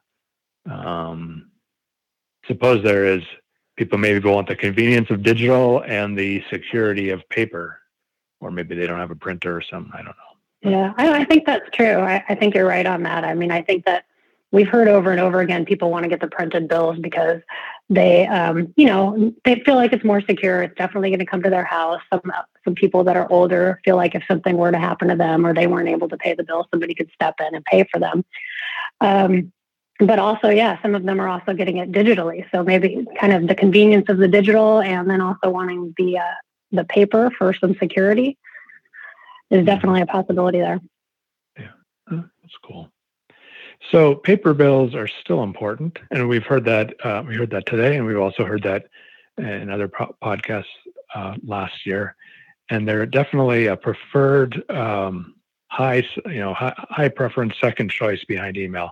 Um, 0.69 1.51
suppose 2.47 2.83
there 2.83 3.05
is 3.05 3.21
people 3.77 3.99
maybe 3.99 4.27
want 4.27 4.47
the 4.47 4.55
convenience 4.55 5.09
of 5.11 5.21
digital 5.21 5.83
and 5.83 6.17
the 6.17 6.43
security 6.49 7.09
of 7.09 7.27
paper, 7.29 7.79
or 8.39 8.49
maybe 8.51 8.75
they 8.75 8.87
don't 8.87 8.99
have 8.99 9.11
a 9.11 9.15
printer 9.15 9.55
or 9.55 9.61
something. 9.61 9.91
I 9.93 9.97
don't 9.97 10.07
know. 10.07 10.69
Yeah, 10.71 10.93
I, 10.97 11.21
I 11.21 11.25
think 11.25 11.45
that's 11.45 11.69
true. 11.71 11.99
I, 11.99 12.23
I 12.29 12.35
think 12.35 12.53
you're 12.53 12.67
right 12.67 12.85
on 12.85 13.03
that. 13.03 13.23
I 13.23 13.33
mean, 13.33 13.51
I 13.51 13.61
think 13.61 13.85
that 13.85 14.05
we've 14.51 14.67
heard 14.67 14.87
over 14.87 15.11
and 15.11 15.19
over 15.19 15.39
again 15.39 15.65
people 15.65 15.89
want 15.89 16.03
to 16.03 16.09
get 16.09 16.19
the 16.19 16.27
printed 16.27 16.67
bills 16.67 16.97
because 16.99 17.41
they 17.89 18.27
um, 18.27 18.73
you 18.75 18.85
know 18.85 19.33
they 19.45 19.61
feel 19.65 19.75
like 19.75 19.93
it's 19.93 20.03
more 20.03 20.21
secure 20.21 20.63
it's 20.63 20.75
definitely 20.75 21.09
going 21.09 21.19
to 21.19 21.25
come 21.25 21.41
to 21.41 21.49
their 21.49 21.65
house 21.65 22.01
some 22.11 22.31
some 22.63 22.75
people 22.75 23.03
that 23.03 23.17
are 23.17 23.31
older 23.31 23.79
feel 23.83 23.95
like 23.95 24.15
if 24.15 24.23
something 24.27 24.57
were 24.57 24.71
to 24.71 24.79
happen 24.79 25.07
to 25.07 25.15
them 25.15 25.45
or 25.45 25.53
they 25.53 25.67
weren't 25.67 25.89
able 25.89 26.09
to 26.09 26.17
pay 26.17 26.33
the 26.33 26.43
bill 26.43 26.67
somebody 26.71 26.93
could 26.93 27.09
step 27.13 27.35
in 27.39 27.55
and 27.55 27.65
pay 27.65 27.85
for 27.91 27.99
them 27.99 28.23
um, 29.01 29.51
but 30.01 30.17
also, 30.17 30.49
yeah, 30.49 30.81
some 30.81 30.95
of 30.95 31.03
them 31.03 31.19
are 31.19 31.27
also 31.27 31.53
getting 31.53 31.77
it 31.77 31.91
digitally. 31.91 32.45
So 32.51 32.63
maybe 32.63 33.05
kind 33.19 33.33
of 33.33 33.47
the 33.47 33.55
convenience 33.55 34.09
of 34.09 34.17
the 34.17 34.27
digital, 34.27 34.81
and 34.81 35.09
then 35.09 35.21
also 35.21 35.49
wanting 35.49 35.93
the 35.97 36.17
uh, 36.17 36.33
the 36.71 36.83
paper 36.85 37.31
for 37.37 37.53
some 37.53 37.75
security 37.75 38.37
is 39.49 39.57
mm-hmm. 39.57 39.65
definitely 39.65 40.01
a 40.01 40.07
possibility 40.07 40.59
there. 40.59 40.79
Yeah, 41.57 41.67
that's 42.09 42.57
cool. 42.65 42.89
So 43.89 44.15
paper 44.15 44.53
bills 44.53 44.93
are 44.93 45.07
still 45.07 45.43
important, 45.43 45.97
and 46.11 46.29
we've 46.29 46.45
heard 46.45 46.65
that 46.65 46.93
uh, 47.03 47.23
we 47.27 47.35
heard 47.35 47.49
that 47.49 47.65
today, 47.65 47.97
and 47.97 48.05
we've 48.05 48.19
also 48.19 48.45
heard 48.45 48.63
that 48.63 48.85
in 49.37 49.69
other 49.69 49.87
po- 49.87 50.15
podcasts 50.21 50.65
uh, 51.15 51.35
last 51.43 51.85
year. 51.85 52.15
And 52.69 52.87
they're 52.87 53.05
definitely 53.05 53.65
a 53.65 53.75
preferred 53.75 54.69
um, 54.69 55.35
high, 55.67 56.03
you 56.25 56.39
know, 56.39 56.53
high, 56.53 56.73
high 56.77 57.09
preference 57.09 57.55
second 57.59 57.89
choice 57.89 58.23
behind 58.25 58.55
email. 58.57 58.91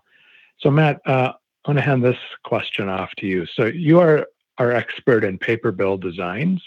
So 0.60 0.72
Matt, 0.72 1.02
uh, 1.06 1.34
I 1.66 1.70
want 1.70 1.78
to 1.78 1.86
hand 1.86 2.04
this 2.04 2.18
question 2.44 2.90
off 2.90 3.12
to 3.20 3.28
you. 3.28 3.46
So 3.46 3.66
you 3.66 4.00
are 4.00 4.28
our 4.58 4.72
expert 4.72 5.24
in 5.24 5.38
paper 5.38 5.72
bill 5.72 5.98
designs. 5.98 6.62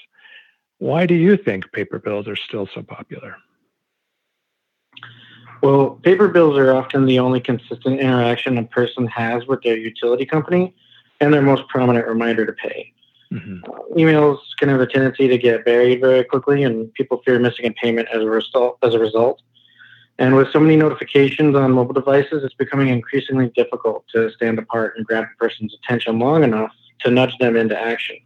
Why 0.79 1.07
do 1.07 1.15
you 1.15 1.37
think 1.37 1.71
paper 1.73 1.99
bills 1.99 2.29
are 2.29 2.37
still 2.37 2.69
so 2.75 2.83
popular? 2.83 3.37
Well, 5.63 6.01
paper 6.03 6.29
bills 6.29 6.59
are 6.59 6.75
often 6.75 7.07
the 7.07 7.21
only 7.21 7.41
consistent 7.41 8.01
interaction 8.01 8.59
a 8.59 8.65
person 8.65 9.07
has 9.07 9.47
with 9.47 9.63
their 9.63 9.77
utility 9.77 10.27
company 10.27 10.75
and 11.21 11.33
their 11.33 11.43
most 11.43 11.69
prominent 11.69 12.07
reminder 12.09 12.45
to 12.45 12.53
pay. 12.53 12.93
Mm-hmm. 13.33 13.65
Uh, 13.65 13.79
emails 13.97 14.39
can 14.59 14.69
have 14.69 14.81
a 14.81 14.87
tendency 14.87 15.29
to 15.29 15.39
get 15.39 15.65
buried 15.65 16.01
very 16.01 16.25
quickly, 16.25 16.65
and 16.65 16.93
people 16.95 17.23
fear 17.25 17.39
missing 17.39 17.67
a 17.67 17.71
payment 17.71 18.09
as 18.13 18.23
a 18.23 18.27
result. 18.27 18.77
As 18.83 18.93
a 18.95 18.99
result, 18.99 19.41
and 20.19 20.35
with 20.37 20.51
so 20.53 20.61
many 20.61 20.77
notifications 20.77 21.57
on 21.57 21.73
mobile 21.73 21.95
devices, 21.95 22.45
it's 22.45 22.55
becoming 22.55 22.89
increasingly 22.89 23.51
difficult 23.57 24.05
to 24.13 24.31
stand 24.33 24.59
apart 24.59 24.95
and 24.97 25.07
grab 25.07 25.25
a 25.25 25.39
person's 25.39 25.75
attention 25.75 26.19
long 26.19 26.45
enough 26.45 26.73
to 27.01 27.11
nudge 27.11 27.37
them 27.39 27.57
into 27.57 27.81
action. 27.81 28.17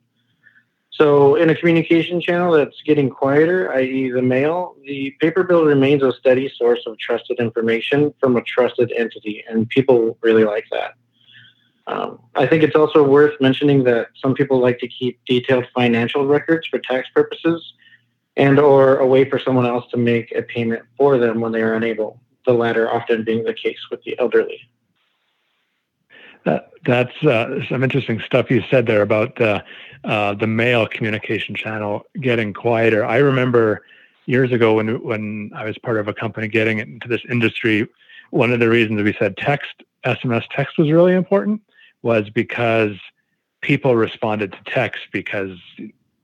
So, 0.97 1.35
in 1.35 1.51
a 1.51 1.55
communication 1.55 2.23
channel 2.23 2.53
that's 2.53 2.81
getting 2.83 3.11
quieter, 3.11 3.71
i.e., 3.75 4.09
the 4.11 4.23
mail, 4.23 4.77
the 4.83 5.15
paper 5.21 5.43
bill 5.43 5.67
remains 5.67 6.03
a 6.03 6.13
steady 6.13 6.51
source 6.57 6.81
of 6.87 6.99
trusted 6.99 7.39
information 7.39 8.15
from 8.19 8.35
a 8.37 8.43
trusted 8.43 8.91
entity, 8.97 9.45
and 9.47 9.69
people 9.69 10.17
really 10.23 10.45
like 10.45 10.65
that. 10.73 10.95
Um, 11.87 12.19
I 12.35 12.47
think 12.47 12.63
it's 12.63 12.75
also 12.75 13.03
worth 13.03 13.39
mentioning 13.43 13.85
that 13.85 14.09
some 14.21 14.33
people 14.33 14.59
like 14.59 14.79
to 14.79 14.89
keep 14.89 15.21
detailed 15.27 15.67
financial 15.75 16.27
records 16.27 16.67
for 16.67 16.79
tax 16.79 17.09
purposes 17.15 17.75
and 18.37 18.59
or 18.59 18.97
a 18.97 19.07
way 19.07 19.29
for 19.29 19.39
someone 19.39 19.67
else 19.67 19.85
to 19.91 19.99
make 19.99 20.33
a 20.33 20.43
payment 20.43 20.83
for 20.97 21.19
them 21.19 21.41
when 21.41 21.53
they 21.53 21.63
are 21.63 21.75
unable, 21.75 22.21
the 22.47 22.53
latter 22.53 22.91
often 22.91 23.23
being 23.23 23.45
the 23.45 23.55
case 23.55 23.79
with 23.91 24.03
the 24.05 24.19
elderly. 24.19 24.61
That, 26.45 26.71
that's 26.87 27.25
uh, 27.25 27.61
some 27.69 27.85
interesting 27.85 28.21
stuff 28.25 28.51
you 28.51 28.63
said 28.71 28.87
there 28.87 29.03
about 29.03 29.41
uh, 29.41 29.63
uh, 30.05 30.35
the 30.35 30.47
mail 30.47 30.87
communication 30.87 31.55
channel 31.55 32.05
getting 32.21 32.53
quieter. 32.53 33.05
I 33.05 33.19
remember 33.19 33.85
years 34.27 34.53
ago 34.53 34.75
when 34.75 35.03
when 35.03 35.51
I 35.55 35.65
was 35.65 35.79
part 35.79 35.99
of 35.99 36.09
a 36.09 36.15
company 36.15 36.49
getting 36.49 36.79
into 36.79 37.09
this 37.09 37.23
industry, 37.31 37.89
one 38.31 38.53
of 38.53 38.61
the 38.61 38.69
reasons 38.69 39.03
we 39.03 39.15
said 39.19 39.37
text, 39.37 39.83
SMS 40.05 40.45
text 40.51 40.79
was 40.79 40.91
really 40.91 41.15
important 41.15 41.63
was 42.03 42.31
because 42.31 42.97
people 43.61 43.97
responded 43.97 44.53
to 44.53 44.59
text 44.67 45.03
because, 45.13 45.59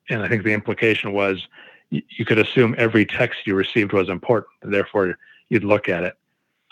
and 0.08 0.22
I 0.22 0.28
think 0.28 0.44
the 0.44 0.52
implication 0.52 1.12
was 1.12 1.46
you 1.90 2.24
could 2.24 2.38
assume 2.38 2.74
every 2.78 3.04
text 3.04 3.46
you 3.46 3.54
received 3.54 3.92
was 3.92 4.08
important, 4.08 4.48
and 4.62 4.72
therefore 4.72 5.18
you'd 5.48 5.64
look 5.64 5.88
at 5.88 6.04
it. 6.04 6.14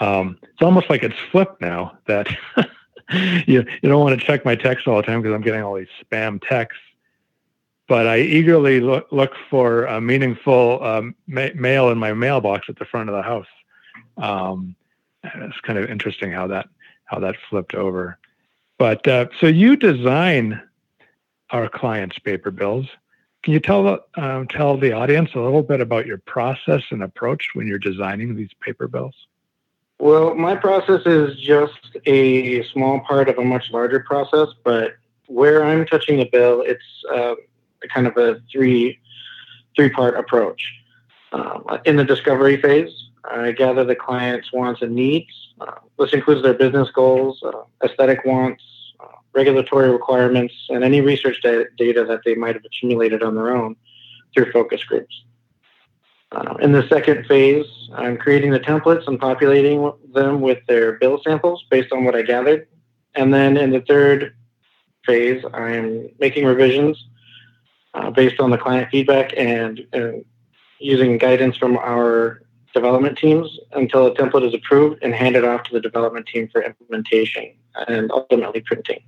Um, 0.00 0.38
it's 0.42 0.62
almost 0.62 0.88
like 0.88 1.02
it's 1.02 1.18
flipped 1.30 1.60
now 1.60 1.98
that 2.06 2.28
you 3.46 3.64
you 3.82 3.88
don't 3.88 4.00
want 4.00 4.18
to 4.18 4.26
check 4.26 4.44
my 4.44 4.54
text 4.54 4.88
all 4.88 4.96
the 4.96 5.02
time 5.02 5.20
because 5.20 5.34
I'm 5.34 5.42
getting 5.42 5.62
all 5.62 5.74
these 5.74 5.88
spam 6.02 6.40
texts. 6.46 6.80
But 7.90 8.06
I 8.06 8.20
eagerly 8.20 8.78
look, 8.78 9.08
look 9.10 9.32
for 9.50 9.84
a 9.86 10.00
meaningful 10.00 10.80
um, 10.80 11.12
ma- 11.26 11.48
mail 11.56 11.90
in 11.90 11.98
my 11.98 12.12
mailbox 12.12 12.68
at 12.68 12.78
the 12.78 12.84
front 12.84 13.08
of 13.08 13.16
the 13.16 13.22
house. 13.22 13.48
Um, 14.16 14.76
it's 15.24 15.60
kind 15.62 15.76
of 15.76 15.90
interesting 15.90 16.30
how 16.30 16.46
that 16.46 16.68
how 17.06 17.18
that 17.18 17.34
flipped 17.50 17.74
over. 17.74 18.16
But 18.78 19.08
uh, 19.08 19.26
so 19.40 19.48
you 19.48 19.74
design 19.74 20.62
our 21.50 21.68
clients' 21.68 22.16
paper 22.20 22.52
bills. 22.52 22.86
Can 23.42 23.54
you 23.54 23.58
tell 23.58 23.98
um, 24.14 24.46
tell 24.46 24.78
the 24.78 24.92
audience 24.92 25.30
a 25.34 25.40
little 25.40 25.64
bit 25.64 25.80
about 25.80 26.06
your 26.06 26.18
process 26.18 26.82
and 26.92 27.02
approach 27.02 27.48
when 27.54 27.66
you're 27.66 27.80
designing 27.80 28.36
these 28.36 28.50
paper 28.60 28.86
bills? 28.86 29.16
Well, 29.98 30.36
my 30.36 30.54
process 30.54 31.00
is 31.06 31.36
just 31.40 31.96
a 32.06 32.62
small 32.68 33.00
part 33.00 33.28
of 33.28 33.36
a 33.38 33.44
much 33.44 33.64
larger 33.72 33.98
process, 33.98 34.46
but 34.62 34.94
where 35.26 35.64
I'm 35.64 35.86
touching 35.86 36.18
the 36.18 36.28
bill, 36.30 36.62
it's 36.64 36.84
uh, 37.12 37.34
kind 37.88 38.06
of 38.06 38.16
a 38.16 38.40
three 38.52 38.98
three 39.76 39.90
part 39.90 40.16
approach. 40.16 40.62
Um, 41.32 41.64
in 41.84 41.96
the 41.96 42.04
discovery 42.04 42.60
phase, 42.60 42.90
I 43.24 43.52
gather 43.52 43.84
the 43.84 43.94
client's 43.94 44.52
wants 44.52 44.82
and 44.82 44.94
needs. 44.94 45.30
Uh, 45.60 45.72
this 45.98 46.12
includes 46.12 46.42
their 46.42 46.54
business 46.54 46.90
goals, 46.90 47.42
uh, 47.44 47.62
aesthetic 47.84 48.24
wants, 48.24 48.62
uh, 48.98 49.06
regulatory 49.34 49.90
requirements, 49.90 50.54
and 50.70 50.82
any 50.82 51.00
research 51.00 51.40
da- 51.42 51.66
data 51.76 52.04
that 52.04 52.20
they 52.24 52.34
might 52.34 52.54
have 52.54 52.64
accumulated 52.64 53.22
on 53.22 53.34
their 53.36 53.54
own 53.54 53.76
through 54.34 54.50
focus 54.52 54.82
groups. 54.84 55.22
Uh, 56.32 56.54
in 56.60 56.72
the 56.72 56.86
second 56.88 57.26
phase, 57.26 57.66
I'm 57.94 58.16
creating 58.16 58.52
the 58.52 58.60
templates 58.60 59.06
and 59.08 59.18
populating 59.18 59.92
them 60.14 60.40
with 60.40 60.58
their 60.66 60.92
bill 60.92 61.20
samples 61.22 61.64
based 61.70 61.92
on 61.92 62.04
what 62.04 62.14
I 62.14 62.22
gathered. 62.22 62.68
And 63.16 63.34
then 63.34 63.56
in 63.56 63.70
the 63.70 63.80
third 63.80 64.34
phase, 65.04 65.44
I'm 65.52 66.08
making 66.20 66.44
revisions 66.44 67.04
uh, 67.94 68.10
based 68.10 68.40
on 68.40 68.50
the 68.50 68.58
client 68.58 68.88
feedback 68.90 69.32
and, 69.36 69.86
and 69.92 70.24
using 70.78 71.18
guidance 71.18 71.56
from 71.56 71.76
our 71.76 72.42
development 72.72 73.18
teams 73.18 73.58
until 73.72 74.06
a 74.06 74.14
template 74.14 74.46
is 74.46 74.54
approved 74.54 75.02
and 75.02 75.14
handed 75.14 75.44
off 75.44 75.62
to 75.64 75.72
the 75.72 75.80
development 75.80 76.26
team 76.26 76.48
for 76.52 76.62
implementation 76.62 77.52
and 77.88 78.10
ultimately 78.12 78.60
printing. 78.60 79.02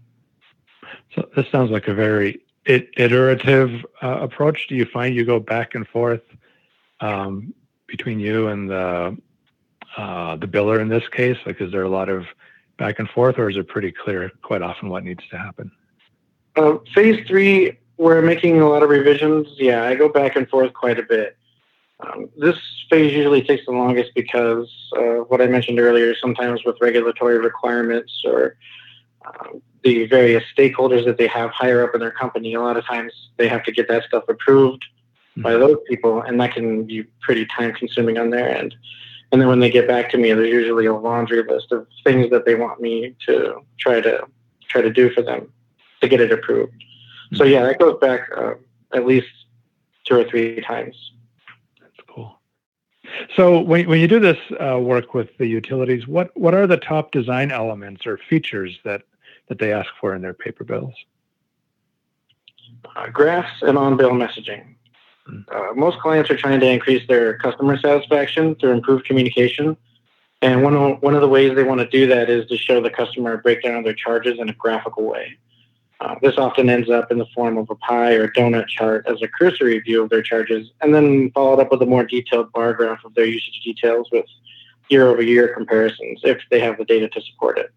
So 1.14 1.28
this 1.36 1.46
sounds 1.50 1.70
like 1.70 1.88
a 1.88 1.94
very 1.94 2.40
iterative 2.66 3.84
uh, 4.02 4.18
approach. 4.20 4.66
Do 4.68 4.74
you 4.74 4.86
find 4.86 5.14
you 5.14 5.24
go 5.24 5.38
back 5.38 5.74
and 5.74 5.86
forth 5.86 6.22
um, 7.00 7.54
between 7.86 8.20
you 8.20 8.48
and 8.48 8.70
the 8.70 9.16
uh, 9.96 10.36
the 10.36 10.46
biller 10.46 10.80
in 10.80 10.88
this 10.88 11.06
case? 11.08 11.36
Like, 11.44 11.60
is 11.60 11.70
there 11.70 11.82
a 11.82 11.88
lot 11.88 12.08
of 12.08 12.24
back 12.78 12.98
and 12.98 13.08
forth, 13.10 13.38
or 13.38 13.50
is 13.50 13.56
it 13.56 13.68
pretty 13.68 13.92
clear 13.92 14.30
quite 14.42 14.62
often 14.62 14.88
what 14.88 15.04
needs 15.04 15.22
to 15.30 15.38
happen? 15.38 15.70
Uh, 16.56 16.78
phase 16.94 17.26
three, 17.26 17.78
we're 17.96 18.22
making 18.22 18.60
a 18.60 18.68
lot 18.68 18.82
of 18.82 18.90
revisions. 18.90 19.48
Yeah, 19.56 19.84
I 19.84 19.94
go 19.94 20.08
back 20.08 20.36
and 20.36 20.48
forth 20.48 20.72
quite 20.72 20.98
a 20.98 21.02
bit. 21.02 21.36
Um, 22.00 22.28
this 22.36 22.56
phase 22.90 23.12
usually 23.12 23.42
takes 23.42 23.64
the 23.66 23.72
longest 23.72 24.10
because 24.14 24.68
uh, 24.96 25.24
what 25.28 25.40
I 25.40 25.46
mentioned 25.46 25.78
earlier, 25.78 26.14
sometimes 26.16 26.64
with 26.64 26.76
regulatory 26.80 27.38
requirements 27.38 28.22
or 28.24 28.56
um, 29.24 29.62
the 29.84 30.06
various 30.06 30.42
stakeholders 30.56 31.04
that 31.04 31.16
they 31.16 31.28
have 31.28 31.50
higher 31.50 31.84
up 31.84 31.94
in 31.94 32.00
their 32.00 32.10
company, 32.10 32.54
a 32.54 32.60
lot 32.60 32.76
of 32.76 32.84
times 32.84 33.12
they 33.36 33.48
have 33.48 33.62
to 33.64 33.72
get 33.72 33.88
that 33.88 34.04
stuff 34.04 34.24
approved 34.28 34.84
mm-hmm. 35.32 35.42
by 35.42 35.52
those 35.52 35.78
people, 35.88 36.22
and 36.22 36.40
that 36.40 36.52
can 36.52 36.84
be 36.84 37.04
pretty 37.20 37.46
time 37.46 37.72
consuming 37.72 38.18
on 38.18 38.30
their 38.30 38.56
end. 38.56 38.74
And 39.30 39.40
then 39.40 39.48
when 39.48 39.60
they 39.60 39.70
get 39.70 39.88
back 39.88 40.10
to 40.10 40.18
me, 40.18 40.32
there's 40.32 40.50
usually 40.50 40.86
a 40.86 40.94
laundry 40.94 41.42
list 41.42 41.72
of 41.72 41.86
things 42.04 42.30
that 42.30 42.44
they 42.44 42.54
want 42.54 42.80
me 42.80 43.14
to 43.26 43.64
try 43.78 44.00
to 44.00 44.26
try 44.68 44.82
to 44.82 44.90
do 44.90 45.10
for 45.10 45.22
them 45.22 45.52
to 46.00 46.08
get 46.08 46.20
it 46.20 46.32
approved. 46.32 46.84
Mm-hmm. 47.32 47.36
So 47.36 47.44
yeah, 47.44 47.64
that 47.64 47.78
goes 47.78 47.98
back 47.98 48.28
uh, 48.36 48.54
at 48.92 49.06
least 49.06 49.28
two 50.04 50.16
or 50.16 50.24
three 50.24 50.60
times. 50.60 50.94
That's 51.80 52.08
cool. 52.08 52.38
So 53.36 53.60
when, 53.60 53.88
when 53.88 54.00
you 54.00 54.08
do 54.08 54.20
this 54.20 54.38
uh, 54.60 54.78
work 54.78 55.14
with 55.14 55.36
the 55.38 55.46
utilities, 55.46 56.06
what, 56.06 56.36
what 56.36 56.54
are 56.54 56.66
the 56.66 56.76
top 56.76 57.10
design 57.10 57.50
elements 57.50 58.06
or 58.06 58.18
features 58.18 58.78
that, 58.84 59.02
that 59.48 59.58
they 59.58 59.72
ask 59.72 59.88
for 59.98 60.14
in 60.14 60.20
their 60.20 60.34
paper 60.34 60.62
bills? 60.62 60.94
Uh, 62.96 63.08
graphs 63.08 63.62
and 63.62 63.78
on-bill 63.78 64.10
messaging. 64.10 64.74
Uh, 65.26 65.72
most 65.74 65.98
clients 66.00 66.30
are 66.30 66.36
trying 66.36 66.60
to 66.60 66.68
increase 66.68 67.06
their 67.08 67.38
customer 67.38 67.78
satisfaction 67.78 68.56
through 68.56 68.72
improved 68.72 69.06
communication. 69.06 69.76
And 70.42 70.62
one 70.62 70.74
of, 70.74 71.00
one 71.00 71.14
of 71.14 71.22
the 71.22 71.28
ways 71.28 71.54
they 71.54 71.62
want 71.62 71.80
to 71.80 71.86
do 71.86 72.08
that 72.08 72.28
is 72.28 72.46
to 72.48 72.58
show 72.58 72.82
the 72.82 72.90
customer 72.90 73.34
a 73.34 73.38
breakdown 73.38 73.76
of 73.76 73.84
their 73.84 73.94
charges 73.94 74.38
in 74.38 74.48
a 74.50 74.52
graphical 74.52 75.04
way. 75.04 75.38
Uh, 76.02 76.16
this 76.20 76.36
often 76.36 76.68
ends 76.68 76.90
up 76.90 77.12
in 77.12 77.18
the 77.18 77.26
form 77.32 77.56
of 77.56 77.70
a 77.70 77.76
pie 77.76 78.14
or 78.14 78.26
donut 78.26 78.66
chart 78.66 79.06
as 79.06 79.22
a 79.22 79.28
cursory 79.28 79.78
view 79.78 80.02
of 80.02 80.10
their 80.10 80.22
charges, 80.22 80.68
and 80.80 80.92
then 80.92 81.30
followed 81.30 81.60
up 81.60 81.70
with 81.70 81.80
a 81.80 81.86
more 81.86 82.02
detailed 82.04 82.50
bar 82.50 82.74
graph 82.74 83.04
of 83.04 83.14
their 83.14 83.24
usage 83.24 83.60
details 83.64 84.08
with 84.10 84.26
year 84.88 85.06
over 85.06 85.22
year 85.22 85.54
comparisons 85.54 86.20
if 86.24 86.40
they 86.50 86.58
have 86.58 86.76
the 86.76 86.84
data 86.84 87.08
to 87.08 87.20
support 87.20 87.56
it. 87.56 87.72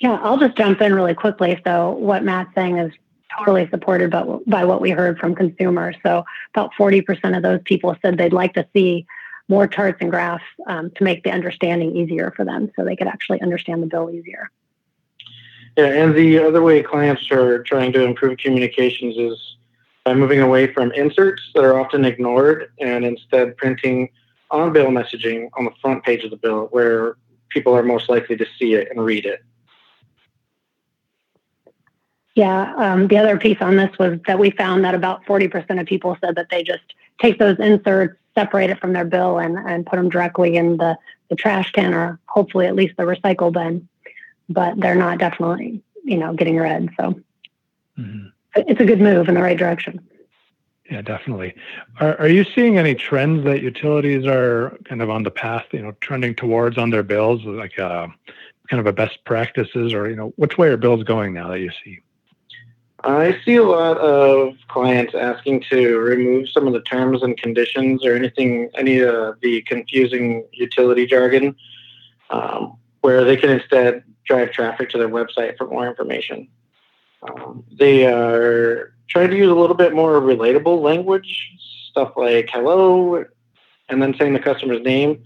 Yeah, 0.00 0.18
I'll 0.22 0.38
just 0.38 0.56
jump 0.56 0.80
in 0.80 0.94
really 0.94 1.14
quickly. 1.14 1.60
So, 1.62 1.90
what 1.90 2.24
Matt's 2.24 2.54
saying 2.54 2.78
is 2.78 2.92
totally 3.38 3.68
supported 3.68 4.10
by, 4.10 4.24
by 4.46 4.64
what 4.64 4.80
we 4.80 4.90
heard 4.90 5.18
from 5.18 5.34
consumers. 5.34 5.96
So 6.02 6.24
about 6.54 6.70
40% 6.78 7.36
of 7.36 7.42
those 7.42 7.60
people 7.64 7.96
said 8.00 8.16
they'd 8.16 8.32
like 8.32 8.54
to 8.54 8.66
see 8.72 9.06
more 9.48 9.66
charts 9.66 9.98
and 10.00 10.10
graphs 10.10 10.44
um, 10.68 10.90
to 10.92 11.04
make 11.04 11.24
the 11.24 11.30
understanding 11.30 11.96
easier 11.96 12.32
for 12.34 12.44
them 12.44 12.70
so 12.76 12.84
they 12.84 12.96
could 12.96 13.08
actually 13.08 13.42
understand 13.42 13.82
the 13.82 13.86
bill 13.86 14.08
easier. 14.08 14.50
Yeah, 15.76 15.86
and 15.86 16.14
the 16.14 16.38
other 16.38 16.62
way 16.62 16.82
clients 16.82 17.30
are 17.30 17.62
trying 17.64 17.92
to 17.92 18.04
improve 18.04 18.38
communications 18.38 19.16
is 19.16 19.56
by 20.04 20.14
moving 20.14 20.40
away 20.40 20.72
from 20.72 20.92
inserts 20.92 21.42
that 21.54 21.64
are 21.64 21.80
often 21.80 22.04
ignored 22.04 22.70
and 22.78 23.04
instead 23.04 23.56
printing 23.56 24.10
on 24.50 24.72
bill 24.72 24.86
messaging 24.86 25.48
on 25.54 25.64
the 25.64 25.72
front 25.80 26.04
page 26.04 26.22
of 26.22 26.30
the 26.30 26.36
bill 26.36 26.68
where 26.70 27.16
people 27.48 27.74
are 27.74 27.82
most 27.82 28.08
likely 28.08 28.36
to 28.36 28.46
see 28.58 28.74
it 28.74 28.88
and 28.90 29.04
read 29.04 29.24
it. 29.24 29.42
Yeah, 32.34 32.74
um, 32.76 33.08
the 33.08 33.18
other 33.18 33.38
piece 33.38 33.58
on 33.60 33.76
this 33.76 33.96
was 33.98 34.18
that 34.26 34.38
we 34.38 34.50
found 34.50 34.84
that 34.84 34.94
about 34.94 35.24
40% 35.24 35.80
of 35.80 35.86
people 35.86 36.16
said 36.20 36.34
that 36.34 36.48
they 36.50 36.62
just 36.62 36.82
take 37.20 37.38
those 37.38 37.58
inserts 37.58 38.18
separate 38.34 38.70
it 38.70 38.80
from 38.80 38.92
their 38.92 39.04
bill 39.04 39.38
and, 39.38 39.56
and 39.56 39.86
put 39.86 39.96
them 39.96 40.08
directly 40.08 40.56
in 40.56 40.76
the, 40.76 40.98
the 41.30 41.36
trash 41.36 41.70
can 41.70 41.94
or 41.94 42.18
hopefully 42.26 42.66
at 42.66 42.74
least 42.74 42.96
the 42.96 43.04
recycle 43.04 43.52
bin. 43.52 43.88
But 44.48 44.78
they're 44.78 44.94
not 44.94 45.18
definitely, 45.18 45.82
you 46.04 46.18
know, 46.18 46.34
getting 46.34 46.56
read. 46.56 46.90
So 46.98 47.20
mm-hmm. 47.98 48.26
it's 48.56 48.80
a 48.80 48.84
good 48.84 49.00
move 49.00 49.28
in 49.28 49.34
the 49.34 49.42
right 49.42 49.58
direction. 49.58 50.06
Yeah, 50.90 51.00
definitely. 51.00 51.54
Are, 52.00 52.18
are 52.20 52.28
you 52.28 52.44
seeing 52.44 52.76
any 52.76 52.94
trends 52.94 53.44
that 53.44 53.62
utilities 53.62 54.26
are 54.26 54.76
kind 54.84 55.00
of 55.00 55.08
on 55.08 55.22
the 55.22 55.30
path, 55.30 55.64
you 55.72 55.80
know, 55.80 55.92
trending 56.00 56.34
towards 56.34 56.76
on 56.76 56.90
their 56.90 57.02
bills, 57.02 57.42
like 57.44 57.78
uh, 57.78 58.06
kind 58.68 58.80
of 58.80 58.86
a 58.86 58.92
best 58.92 59.24
practices, 59.24 59.94
or 59.94 60.10
you 60.10 60.16
know, 60.16 60.34
which 60.36 60.58
way 60.58 60.68
are 60.68 60.76
bills 60.76 61.02
going 61.02 61.32
now 61.32 61.48
that 61.48 61.60
you 61.60 61.70
see? 61.82 62.00
I 63.02 63.38
see 63.44 63.56
a 63.56 63.62
lot 63.62 63.98
of 63.98 64.54
clients 64.68 65.14
asking 65.14 65.64
to 65.70 65.98
remove 65.98 66.48
some 66.48 66.66
of 66.66 66.72
the 66.72 66.80
terms 66.82 67.22
and 67.22 67.36
conditions 67.36 68.04
or 68.04 68.14
anything, 68.14 68.70
any 68.76 69.00
of 69.00 69.40
the 69.40 69.62
confusing 69.62 70.46
utility 70.52 71.06
jargon, 71.06 71.54
um, 72.30 72.76
where 73.04 73.22
they 73.22 73.36
can 73.36 73.50
instead 73.50 74.02
drive 74.24 74.50
traffic 74.50 74.88
to 74.88 74.96
their 74.96 75.10
website 75.10 75.58
for 75.58 75.66
more 75.66 75.86
information. 75.86 76.48
Um, 77.22 77.62
they 77.78 78.06
are 78.06 78.94
trying 79.10 79.28
to 79.28 79.36
use 79.36 79.50
a 79.50 79.54
little 79.54 79.76
bit 79.76 79.92
more 79.92 80.22
relatable 80.22 80.80
language, 80.80 81.50
stuff 81.90 82.14
like 82.16 82.48
hello, 82.50 83.22
and 83.90 84.00
then 84.00 84.14
saying 84.18 84.32
the 84.32 84.38
customer's 84.38 84.80
name, 84.80 85.22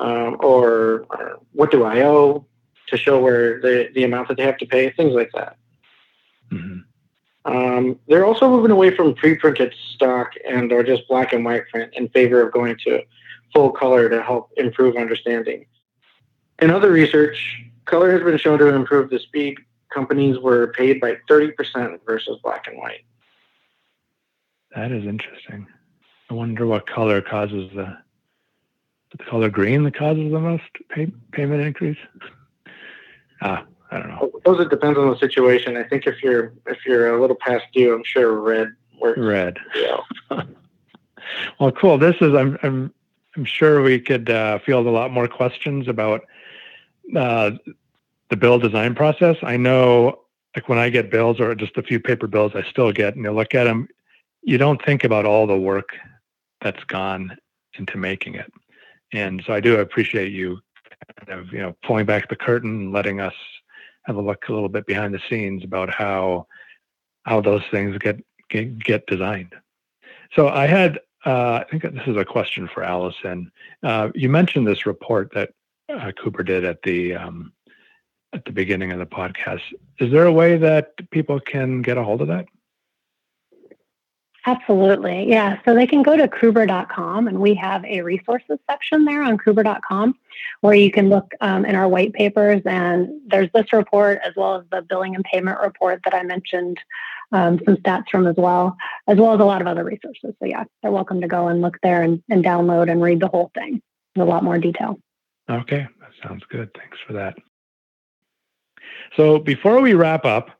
um, 0.00 0.36
or, 0.40 1.06
or, 1.10 1.38
what 1.52 1.70
do 1.70 1.84
I 1.84 2.02
owe 2.02 2.44
to 2.88 2.96
show 2.96 3.20
where 3.20 3.60
the, 3.60 3.88
the 3.94 4.02
amount 4.02 4.26
that 4.26 4.36
they 4.36 4.42
have 4.42 4.58
to 4.58 4.66
pay, 4.66 4.90
things 4.90 5.14
like 5.14 5.30
that. 5.32 5.56
Mm-hmm. 6.50 7.52
Um, 7.54 8.00
they're 8.08 8.26
also 8.26 8.48
moving 8.48 8.72
away 8.72 8.96
from 8.96 9.14
pre-printed 9.14 9.72
stock 9.94 10.32
and 10.44 10.72
or 10.72 10.82
just 10.82 11.06
black 11.06 11.32
and 11.32 11.44
white 11.44 11.68
print 11.68 11.94
in 11.94 12.08
favor 12.08 12.44
of 12.44 12.52
going 12.52 12.76
to 12.82 13.02
full 13.54 13.70
color 13.70 14.08
to 14.08 14.20
help 14.24 14.50
improve 14.56 14.96
understanding. 14.96 15.66
In 16.60 16.70
other 16.70 16.90
research, 16.90 17.62
color 17.84 18.10
has 18.12 18.22
been 18.22 18.38
shown 18.38 18.58
to 18.58 18.68
improve 18.68 19.10
the 19.10 19.18
speed 19.18 19.58
companies 19.92 20.38
were 20.38 20.68
paid 20.68 21.00
by 21.00 21.16
30% 21.28 22.00
versus 22.04 22.38
black 22.42 22.66
and 22.66 22.78
white. 22.78 23.04
That 24.74 24.92
is 24.92 25.04
interesting. 25.06 25.66
I 26.28 26.34
wonder 26.34 26.66
what 26.66 26.86
color 26.86 27.20
causes 27.22 27.70
the 27.74 27.96
the 29.12 29.24
color 29.24 29.48
green 29.48 29.84
that 29.84 29.96
causes 29.96 30.32
the 30.32 30.40
most 30.40 30.64
pay, 30.90 31.10
payment 31.30 31.62
increase. 31.62 31.96
Ah, 33.40 33.64
I 33.90 33.98
don't 33.98 34.08
know. 34.08 34.30
I 34.34 34.38
suppose 34.38 34.60
it 34.60 34.68
depends 34.68 34.98
on 34.98 35.08
the 35.08 35.16
situation. 35.18 35.76
I 35.76 35.84
think 35.84 36.06
if 36.06 36.22
you're 36.22 36.52
if 36.66 36.84
you're 36.84 37.16
a 37.16 37.20
little 37.20 37.36
past 37.36 37.64
due, 37.72 37.94
I'm 37.94 38.02
sure 38.04 38.40
red 38.40 38.68
works. 39.00 39.18
Red. 39.18 39.58
Yeah. 39.76 40.00
well, 41.60 41.70
cool. 41.72 41.96
This 41.96 42.16
is 42.20 42.34
I'm 42.34 42.58
I'm 42.62 42.92
I'm 43.36 43.44
sure 43.44 43.82
we 43.82 44.00
could 44.00 44.28
uh, 44.28 44.58
field 44.58 44.86
a 44.86 44.90
lot 44.90 45.12
more 45.12 45.28
questions 45.28 45.86
about 45.88 46.22
uh, 47.14 47.52
the 48.30 48.36
bill 48.36 48.58
design 48.58 48.94
process. 48.94 49.36
I 49.42 49.56
know, 49.56 50.20
like 50.54 50.68
when 50.68 50.78
I 50.78 50.88
get 50.90 51.10
bills 51.10 51.40
or 51.40 51.54
just 51.54 51.76
a 51.76 51.82
few 51.82 52.00
paper 52.00 52.26
bills, 52.26 52.52
I 52.54 52.62
still 52.62 52.92
get 52.92 53.14
and 53.14 53.24
you 53.24 53.32
look 53.32 53.54
at 53.54 53.64
them. 53.64 53.88
You 54.42 54.58
don't 54.58 54.84
think 54.84 55.04
about 55.04 55.26
all 55.26 55.46
the 55.46 55.56
work 55.56 55.90
that's 56.60 56.82
gone 56.84 57.36
into 57.78 57.98
making 57.98 58.34
it, 58.34 58.52
and 59.12 59.42
so 59.46 59.52
I 59.52 59.60
do 59.60 59.80
appreciate 59.80 60.32
you 60.32 60.58
kind 61.26 61.38
of 61.38 61.52
you 61.52 61.58
know 61.58 61.76
pulling 61.82 62.06
back 62.06 62.28
the 62.28 62.36
curtain 62.36 62.70
and 62.70 62.92
letting 62.92 63.20
us 63.20 63.34
have 64.04 64.16
a 64.16 64.20
look 64.20 64.48
a 64.48 64.52
little 64.52 64.68
bit 64.68 64.86
behind 64.86 65.12
the 65.12 65.20
scenes 65.28 65.64
about 65.64 65.92
how 65.92 66.46
how 67.24 67.40
those 67.40 67.62
things 67.70 67.98
get 67.98 68.22
get, 68.48 68.78
get 68.78 69.06
designed. 69.06 69.54
So 70.34 70.48
I 70.48 70.66
had 70.66 71.00
uh, 71.24 71.60
I 71.60 71.64
think 71.70 71.82
this 71.82 72.06
is 72.06 72.16
a 72.16 72.24
question 72.24 72.68
for 72.68 72.84
Allison. 72.84 73.50
Uh, 73.82 74.10
you 74.14 74.28
mentioned 74.28 74.66
this 74.66 74.86
report 74.86 75.32
that 75.34 75.50
uh, 75.88 76.12
Kubra 76.12 76.44
did 76.44 76.64
at 76.64 76.82
the 76.82 77.14
um, 77.14 77.52
at 78.32 78.44
the 78.44 78.52
beginning 78.52 78.92
of 78.92 78.98
the 78.98 79.06
podcast. 79.06 79.62
Is 79.98 80.12
there 80.12 80.26
a 80.26 80.32
way 80.32 80.56
that 80.58 80.92
people 81.10 81.40
can 81.40 81.82
get 81.82 81.96
a 81.96 82.04
hold 82.04 82.22
of 82.22 82.28
that? 82.28 82.46
Absolutely. 84.48 85.28
Yeah. 85.28 85.58
So 85.64 85.74
they 85.74 85.88
can 85.88 86.04
go 86.04 86.16
to 86.16 86.28
Kubra.com 86.28 87.26
and 87.26 87.40
we 87.40 87.54
have 87.54 87.84
a 87.84 88.02
resources 88.02 88.58
section 88.70 89.04
there 89.04 89.20
on 89.22 89.38
Kubra.com 89.38 90.14
where 90.60 90.74
you 90.74 90.92
can 90.92 91.08
look 91.08 91.34
um, 91.40 91.64
in 91.64 91.74
our 91.74 91.88
white 91.88 92.12
papers 92.12 92.62
and 92.64 93.08
there's 93.26 93.50
this 93.52 93.72
report 93.72 94.20
as 94.24 94.34
well 94.36 94.54
as 94.54 94.64
the 94.70 94.82
billing 94.82 95.16
and 95.16 95.24
payment 95.24 95.58
report 95.60 96.00
that 96.04 96.14
I 96.14 96.22
mentioned 96.22 96.78
um, 97.32 97.60
some 97.64 97.76
stats 97.78 98.08
from 98.08 98.28
as 98.28 98.36
well, 98.36 98.76
as 99.08 99.18
well 99.18 99.34
as 99.34 99.40
a 99.40 99.44
lot 99.44 99.62
of 99.62 99.66
other 99.66 99.82
resources. 99.82 100.32
So 100.38 100.46
yeah, 100.46 100.62
they're 100.80 100.92
welcome 100.92 101.20
to 101.22 101.28
go 101.28 101.48
and 101.48 101.60
look 101.60 101.78
there 101.82 102.02
and, 102.02 102.22
and 102.30 102.44
download 102.44 102.88
and 102.88 103.02
read 103.02 103.18
the 103.18 103.28
whole 103.28 103.50
thing 103.52 103.82
in 104.14 104.22
a 104.22 104.24
lot 104.24 104.44
more 104.44 104.58
detail. 104.58 105.00
Okay. 105.48 105.86
That 106.00 106.10
sounds 106.22 106.44
good. 106.48 106.70
Thanks 106.74 106.98
for 107.06 107.12
that. 107.14 107.36
So 109.16 109.38
before 109.38 109.80
we 109.80 109.94
wrap 109.94 110.24
up, 110.24 110.50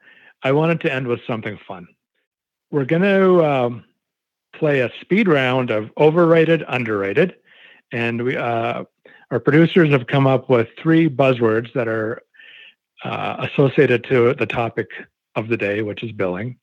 I 0.43 0.53
wanted 0.53 0.81
to 0.83 0.93
end 0.93 1.07
with 1.07 1.21
something 1.27 1.59
fun 1.67 1.89
we're 2.71 2.85
going 2.85 3.03
to 3.03 3.45
um, 3.45 3.85
play 4.55 4.81
a 4.81 4.91
speed 5.01 5.29
round 5.29 5.71
of 5.71 5.91
overrated, 5.99 6.65
underrated, 6.69 7.37
and 7.93 8.23
we 8.23 8.37
uh, 8.37 8.85
our 9.31 9.41
producers 9.41 9.91
have 9.91 10.07
come 10.07 10.27
up 10.27 10.49
with 10.49 10.69
three 10.79 11.09
buzzwords 11.09 11.73
that 11.75 11.89
are 11.89 12.23
uh, 13.05 13.49
associated 13.51 14.05
to 14.05 14.35
the 14.35 14.47
topic 14.47 14.89
of 15.35 15.49
the 15.49 15.57
day, 15.57 15.83
which 15.83 16.03
is 16.03 16.13
billing. 16.13 16.59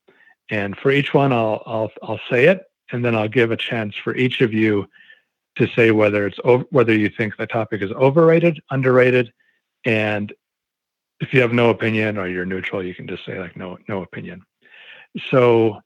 And 0.49 0.77
for 0.77 0.91
each 0.91 1.13
one, 1.13 1.31
I'll 1.31 1.63
I'll 1.65 1.91
I'll 2.01 2.21
say 2.29 2.45
it, 2.45 2.63
and 2.91 3.03
then 3.03 3.15
I'll 3.15 3.29
give 3.29 3.51
a 3.51 3.57
chance 3.57 3.95
for 3.95 4.15
each 4.15 4.41
of 4.41 4.53
you 4.53 4.87
to 5.57 5.67
say 5.75 5.91
whether 5.91 6.25
it's 6.25 6.39
over, 6.43 6.65
whether 6.71 6.95
you 6.95 7.09
think 7.09 7.37
the 7.37 7.47
topic 7.47 7.81
is 7.81 7.91
overrated, 7.91 8.59
underrated, 8.71 9.31
and 9.85 10.33
if 11.19 11.33
you 11.33 11.41
have 11.41 11.53
no 11.53 11.69
opinion 11.69 12.17
or 12.17 12.27
you're 12.27 12.45
neutral, 12.45 12.83
you 12.83 12.95
can 12.95 13.07
just 13.07 13.25
say 13.25 13.39
like 13.39 13.55
no 13.55 13.77
no 13.87 14.01
opinion. 14.01 14.43
So 15.29 15.79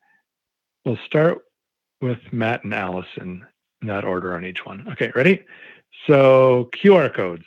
We'll 0.88 0.98
start 1.06 1.40
with 2.00 2.20
Matt 2.32 2.64
and 2.64 2.74
Allison 2.74 3.46
in 3.82 3.88
that 3.90 4.06
order 4.06 4.36
on 4.36 4.46
each 4.46 4.66
one. 4.66 4.88
Okay, 4.94 5.12
ready? 5.14 5.44
So 6.06 6.70
QR 6.74 7.14
codes. 7.14 7.44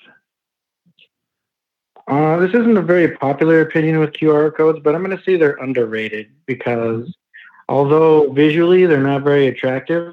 Uh, 2.07 2.37
this 2.37 2.51
isn't 2.51 2.77
a 2.77 2.83
very 2.83 3.17
popular 3.17 3.63
opinion 3.63 3.99
with 3.99 4.13
QR 4.13 4.55
codes, 4.55 4.81
but 4.85 4.95
I'm 4.95 5.03
going 5.03 5.17
to 5.17 5.25
say 5.25 5.39
they're 5.39 5.57
underrated 5.57 6.33
because 6.45 7.11
although 7.67 8.31
visually 8.31 8.85
they're 8.85 9.01
not 9.01 9.23
very 9.23 9.47
attractive, 9.47 10.13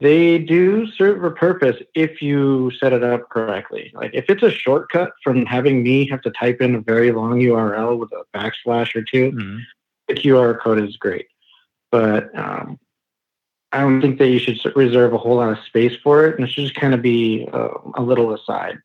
they 0.00 0.38
do 0.38 0.86
serve 0.92 1.24
a 1.24 1.30
purpose 1.30 1.76
if 1.94 2.20
you 2.20 2.70
set 2.78 2.92
it 2.92 3.02
up 3.02 3.28
correctly. 3.30 3.90
Like 3.94 4.10
if 4.12 4.28
it's 4.28 4.42
a 4.42 4.50
shortcut 4.50 5.12
from 5.24 5.46
having 5.46 5.82
me 5.82 6.06
have 6.08 6.20
to 6.22 6.30
type 6.30 6.60
in 6.60 6.74
a 6.74 6.80
very 6.80 7.12
long 7.12 7.40
URL 7.40 7.98
with 7.98 8.10
a 8.12 8.24
backslash 8.36 8.94
or 8.94 9.02
2 9.02 9.32
mm-hmm. 9.32 9.58
the 10.08 10.14
QR 10.14 10.60
code 10.60 10.78
is 10.78 10.96
great 10.96 11.26
but 11.90 12.36
um, 12.38 12.78
I 13.72 13.80
don't 13.80 14.00
think 14.00 14.18
that 14.18 14.28
you 14.28 14.38
should 14.38 14.58
reserve 14.76 15.12
a 15.12 15.18
whole 15.18 15.36
lot 15.36 15.50
of 15.50 15.64
space 15.64 15.96
for 16.02 16.26
it, 16.26 16.36
and 16.36 16.44
it 16.44 16.50
should 16.50 16.64
just 16.64 16.76
kind 16.76 16.94
of 16.94 17.02
be 17.02 17.48
uh, 17.52 17.68
a 17.94 18.02
little 18.02 18.34
aside. 18.34 18.78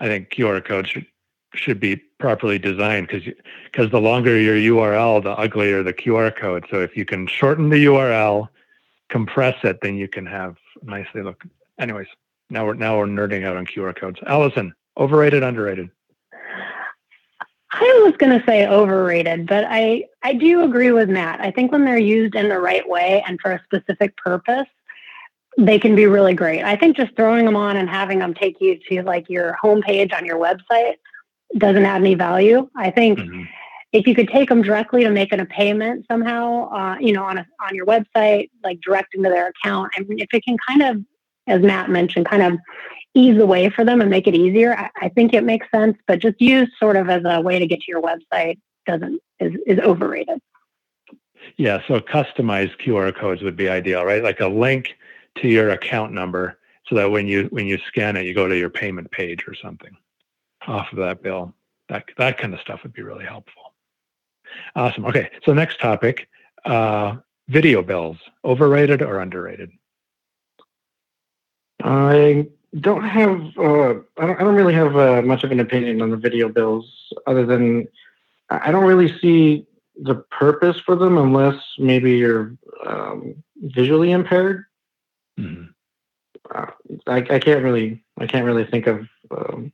I 0.00 0.06
think 0.06 0.30
QR 0.30 0.64
codes 0.64 0.90
should 0.90 1.06
should 1.54 1.78
be 1.78 1.96
properly 2.18 2.58
designed 2.58 3.08
because 3.08 3.30
because 3.64 3.90
the 3.90 4.00
longer 4.00 4.38
your 4.38 4.56
URL, 4.56 5.22
the 5.22 5.30
uglier 5.30 5.82
the 5.82 5.92
QR 5.92 6.34
code. 6.34 6.66
So 6.70 6.80
if 6.80 6.96
you 6.96 7.04
can 7.04 7.26
shorten 7.26 7.68
the 7.68 7.84
URL, 7.84 8.48
compress 9.12 9.56
it, 9.62 9.78
then 9.82 9.94
you 9.94 10.08
can 10.08 10.24
have 10.24 10.56
nicely 10.82 11.22
look. 11.22 11.44
Anyways, 11.78 12.06
now 12.48 12.64
we're 12.64 12.74
now 12.74 12.98
we're 12.98 13.06
nerding 13.06 13.46
out 13.46 13.56
on 13.56 13.66
QR 13.66 13.94
codes. 13.94 14.18
Allison, 14.26 14.72
overrated, 14.96 15.42
underrated. 15.42 15.90
I 17.74 18.02
was 18.04 18.14
going 18.18 18.38
to 18.38 18.44
say 18.44 18.66
overrated, 18.66 19.46
but 19.46 19.64
I, 19.66 20.04
I 20.22 20.34
do 20.34 20.62
agree 20.62 20.92
with 20.92 21.08
Matt. 21.08 21.40
I 21.40 21.50
think 21.50 21.72
when 21.72 21.86
they're 21.86 21.96
used 21.96 22.34
in 22.34 22.50
the 22.50 22.60
right 22.60 22.86
way 22.86 23.24
and 23.26 23.40
for 23.40 23.52
a 23.52 23.62
specific 23.64 24.14
purpose, 24.18 24.66
they 25.56 25.78
can 25.78 25.96
be 25.96 26.04
really 26.04 26.34
great. 26.34 26.62
I 26.62 26.76
think 26.76 26.96
just 26.96 27.16
throwing 27.16 27.46
them 27.46 27.56
on 27.56 27.78
and 27.78 27.88
having 27.88 28.18
them 28.18 28.34
take 28.34 28.60
you 28.60 28.78
to 28.90 29.02
like 29.02 29.28
your 29.30 29.56
homepage 29.62 30.14
on 30.14 30.26
your 30.26 30.38
website 30.38 30.96
doesn't 31.56 31.84
add 31.84 32.02
any 32.02 32.14
value. 32.14 32.68
I 32.76 32.90
think 32.90 33.18
mm-hmm. 33.18 33.44
If 33.92 34.06
you 34.06 34.14
could 34.14 34.28
take 34.28 34.48
them 34.48 34.62
directly 34.62 35.04
to 35.04 35.10
making 35.10 35.40
a 35.40 35.46
payment 35.46 36.06
somehow, 36.10 36.70
uh, 36.70 36.96
you 36.98 37.12
know, 37.12 37.24
on 37.24 37.38
a, 37.38 37.46
on 37.60 37.74
your 37.74 37.86
website, 37.86 38.50
like 38.64 38.80
direct 38.80 39.14
into 39.14 39.28
their 39.28 39.48
account, 39.48 39.92
mean, 40.00 40.18
if 40.18 40.28
it 40.32 40.44
can 40.44 40.56
kind 40.66 40.82
of, 40.82 41.04
as 41.46 41.60
Matt 41.60 41.90
mentioned, 41.90 42.26
kind 42.26 42.42
of 42.42 42.58
ease 43.14 43.36
the 43.36 43.46
way 43.46 43.68
for 43.68 43.84
them 43.84 44.00
and 44.00 44.08
make 44.08 44.26
it 44.26 44.34
easier, 44.34 44.74
I, 44.74 44.90
I 45.02 45.08
think 45.10 45.34
it 45.34 45.44
makes 45.44 45.66
sense. 45.70 45.98
But 46.06 46.20
just 46.20 46.40
use 46.40 46.70
sort 46.78 46.96
of 46.96 47.10
as 47.10 47.22
a 47.26 47.40
way 47.40 47.58
to 47.58 47.66
get 47.66 47.80
to 47.80 47.86
your 47.88 48.00
website 48.00 48.58
doesn't 48.86 49.20
is, 49.38 49.52
is 49.66 49.78
overrated. 49.80 50.40
Yeah, 51.56 51.80
so 51.86 52.00
customized 52.00 52.78
QR 52.78 53.14
codes 53.14 53.42
would 53.42 53.56
be 53.56 53.68
ideal, 53.68 54.04
right? 54.04 54.22
Like 54.22 54.40
a 54.40 54.46
link 54.46 54.96
to 55.38 55.48
your 55.48 55.70
account 55.70 56.12
number 56.12 56.58
so 56.88 56.94
that 56.96 57.10
when 57.10 57.26
you 57.26 57.44
when 57.50 57.66
you 57.66 57.78
scan 57.86 58.16
it, 58.16 58.24
you 58.24 58.34
go 58.34 58.48
to 58.48 58.56
your 58.56 58.70
payment 58.70 59.10
page 59.10 59.44
or 59.46 59.54
something 59.54 59.96
off 60.66 60.86
of 60.92 60.98
that 60.98 61.22
bill. 61.22 61.52
That 61.88 62.04
that 62.16 62.38
kind 62.38 62.54
of 62.54 62.60
stuff 62.60 62.80
would 62.82 62.92
be 62.92 63.02
really 63.02 63.24
helpful. 63.24 63.71
Awesome. 64.74 65.04
Okay, 65.06 65.30
so 65.44 65.52
next 65.52 65.80
topic, 65.80 66.28
uh, 66.64 67.16
video 67.48 67.82
bills, 67.82 68.16
overrated 68.44 69.02
or 69.02 69.20
underrated? 69.20 69.70
I 71.82 72.48
don't 72.80 73.04
have. 73.04 73.40
Uh, 73.58 73.94
I 74.18 74.26
don't. 74.26 74.40
I 74.40 74.44
don't 74.44 74.54
really 74.54 74.74
have 74.74 74.96
uh, 74.96 75.22
much 75.22 75.44
of 75.44 75.50
an 75.50 75.60
opinion 75.60 76.00
on 76.00 76.10
the 76.10 76.16
video 76.16 76.48
bills, 76.48 77.12
other 77.26 77.44
than 77.44 77.88
I 78.50 78.70
don't 78.70 78.84
really 78.84 79.18
see 79.18 79.66
the 80.00 80.16
purpose 80.30 80.78
for 80.80 80.96
them 80.96 81.18
unless 81.18 81.56
maybe 81.78 82.12
you're 82.12 82.56
um, 82.86 83.34
visually 83.56 84.12
impaired. 84.12 84.64
Mm-hmm. 85.38 85.64
Uh, 86.54 86.66
I, 87.06 87.16
I 87.16 87.38
can't 87.38 87.62
really. 87.62 88.02
I 88.18 88.26
can't 88.26 88.46
really 88.46 88.64
think 88.64 88.86
of 88.86 89.06
um, 89.30 89.72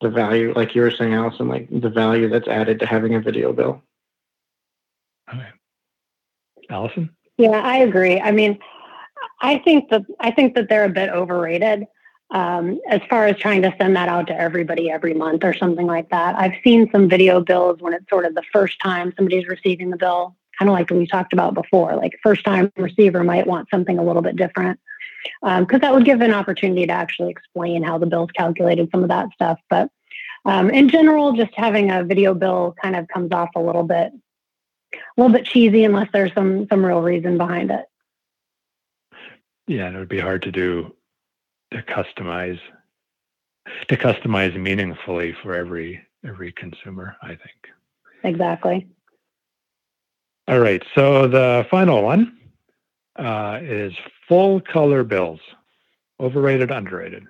the 0.00 0.10
value, 0.10 0.52
like 0.54 0.74
you 0.74 0.82
were 0.82 0.90
saying, 0.90 1.14
Allison, 1.14 1.48
like 1.48 1.68
the 1.70 1.88
value 1.88 2.28
that's 2.28 2.48
added 2.48 2.78
to 2.80 2.86
having 2.86 3.14
a 3.14 3.20
video 3.20 3.52
bill. 3.52 3.82
Okay. 5.34 5.48
Allison? 6.70 7.10
Yeah, 7.36 7.60
I 7.62 7.78
agree. 7.78 8.20
I 8.20 8.30
mean, 8.30 8.58
I 9.40 9.58
think 9.58 9.90
that 9.90 10.02
I 10.20 10.30
think 10.30 10.54
that 10.54 10.68
they're 10.68 10.84
a 10.84 10.90
bit 10.90 11.10
overrated 11.10 11.86
um, 12.30 12.80
as 12.88 13.00
far 13.08 13.26
as 13.26 13.36
trying 13.36 13.62
to 13.62 13.74
send 13.78 13.96
that 13.96 14.08
out 14.08 14.26
to 14.28 14.38
everybody 14.38 14.90
every 14.90 15.14
month 15.14 15.44
or 15.44 15.54
something 15.54 15.86
like 15.86 16.10
that. 16.10 16.34
I've 16.36 16.54
seen 16.62 16.88
some 16.90 17.08
video 17.08 17.40
bills 17.40 17.80
when 17.80 17.94
it's 17.94 18.08
sort 18.08 18.24
of 18.24 18.34
the 18.34 18.42
first 18.52 18.78
time 18.80 19.12
somebody's 19.16 19.46
receiving 19.46 19.90
the 19.90 19.96
bill, 19.96 20.36
kind 20.58 20.68
of 20.68 20.72
like 20.72 20.90
we 20.90 21.06
talked 21.06 21.32
about 21.32 21.54
before. 21.54 21.94
Like 21.96 22.18
first 22.22 22.44
time 22.44 22.72
receiver 22.76 23.24
might 23.24 23.46
want 23.46 23.68
something 23.70 23.98
a 23.98 24.04
little 24.04 24.22
bit 24.22 24.36
different 24.36 24.80
because 25.42 25.74
um, 25.74 25.80
that 25.80 25.94
would 25.94 26.04
give 26.04 26.20
an 26.20 26.34
opportunity 26.34 26.86
to 26.86 26.92
actually 26.92 27.30
explain 27.30 27.82
how 27.82 27.98
the 27.98 28.06
bill's 28.06 28.30
calculated, 28.32 28.88
some 28.90 29.02
of 29.02 29.08
that 29.08 29.28
stuff. 29.34 29.58
But 29.70 29.90
um, 30.44 30.70
in 30.70 30.88
general, 30.88 31.32
just 31.32 31.52
having 31.54 31.90
a 31.90 32.04
video 32.04 32.34
bill 32.34 32.74
kind 32.82 32.96
of 32.96 33.08
comes 33.08 33.32
off 33.32 33.50
a 33.56 33.60
little 33.60 33.84
bit, 33.84 34.12
a 34.94 35.20
little 35.20 35.36
bit 35.36 35.46
cheesy 35.46 35.84
unless 35.84 36.08
there's 36.12 36.32
some 36.34 36.66
some 36.68 36.84
real 36.84 37.02
reason 37.02 37.38
behind 37.38 37.70
it. 37.70 37.86
Yeah, 39.66 39.86
and 39.86 39.96
it 39.96 39.98
would 39.98 40.08
be 40.08 40.20
hard 40.20 40.42
to 40.42 40.52
do 40.52 40.94
to 41.72 41.82
customize 41.82 42.60
to 43.88 43.96
customize 43.96 44.58
meaningfully 44.58 45.34
for 45.42 45.54
every 45.54 46.02
every 46.26 46.52
consumer. 46.52 47.16
I 47.22 47.28
think 47.28 47.68
exactly. 48.22 48.88
All 50.46 50.60
right, 50.60 50.82
so 50.94 51.26
the 51.26 51.66
final 51.70 52.02
one 52.02 52.36
uh, 53.16 53.60
is 53.62 53.94
full 54.28 54.60
color 54.60 55.02
bills. 55.02 55.40
Overrated, 56.20 56.70
underrated? 56.70 57.24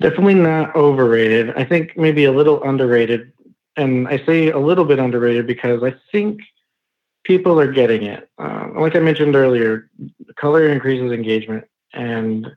Definitely 0.00 0.34
not 0.34 0.74
overrated. 0.74 1.50
I 1.56 1.64
think 1.64 1.96
maybe 1.96 2.24
a 2.24 2.32
little 2.32 2.62
underrated. 2.62 3.32
And 3.78 4.08
I 4.08 4.18
say 4.26 4.50
a 4.50 4.58
little 4.58 4.84
bit 4.84 4.98
underrated 4.98 5.46
because 5.46 5.82
I 5.82 5.94
think 6.12 6.40
people 7.24 7.60
are 7.60 7.72
getting 7.72 8.02
it. 8.02 8.28
Uh, 8.38 8.68
like 8.74 8.96
I 8.96 9.00
mentioned 9.00 9.36
earlier, 9.36 9.88
color 10.36 10.68
increases 10.68 11.12
engagement. 11.12 11.64
And 11.92 12.48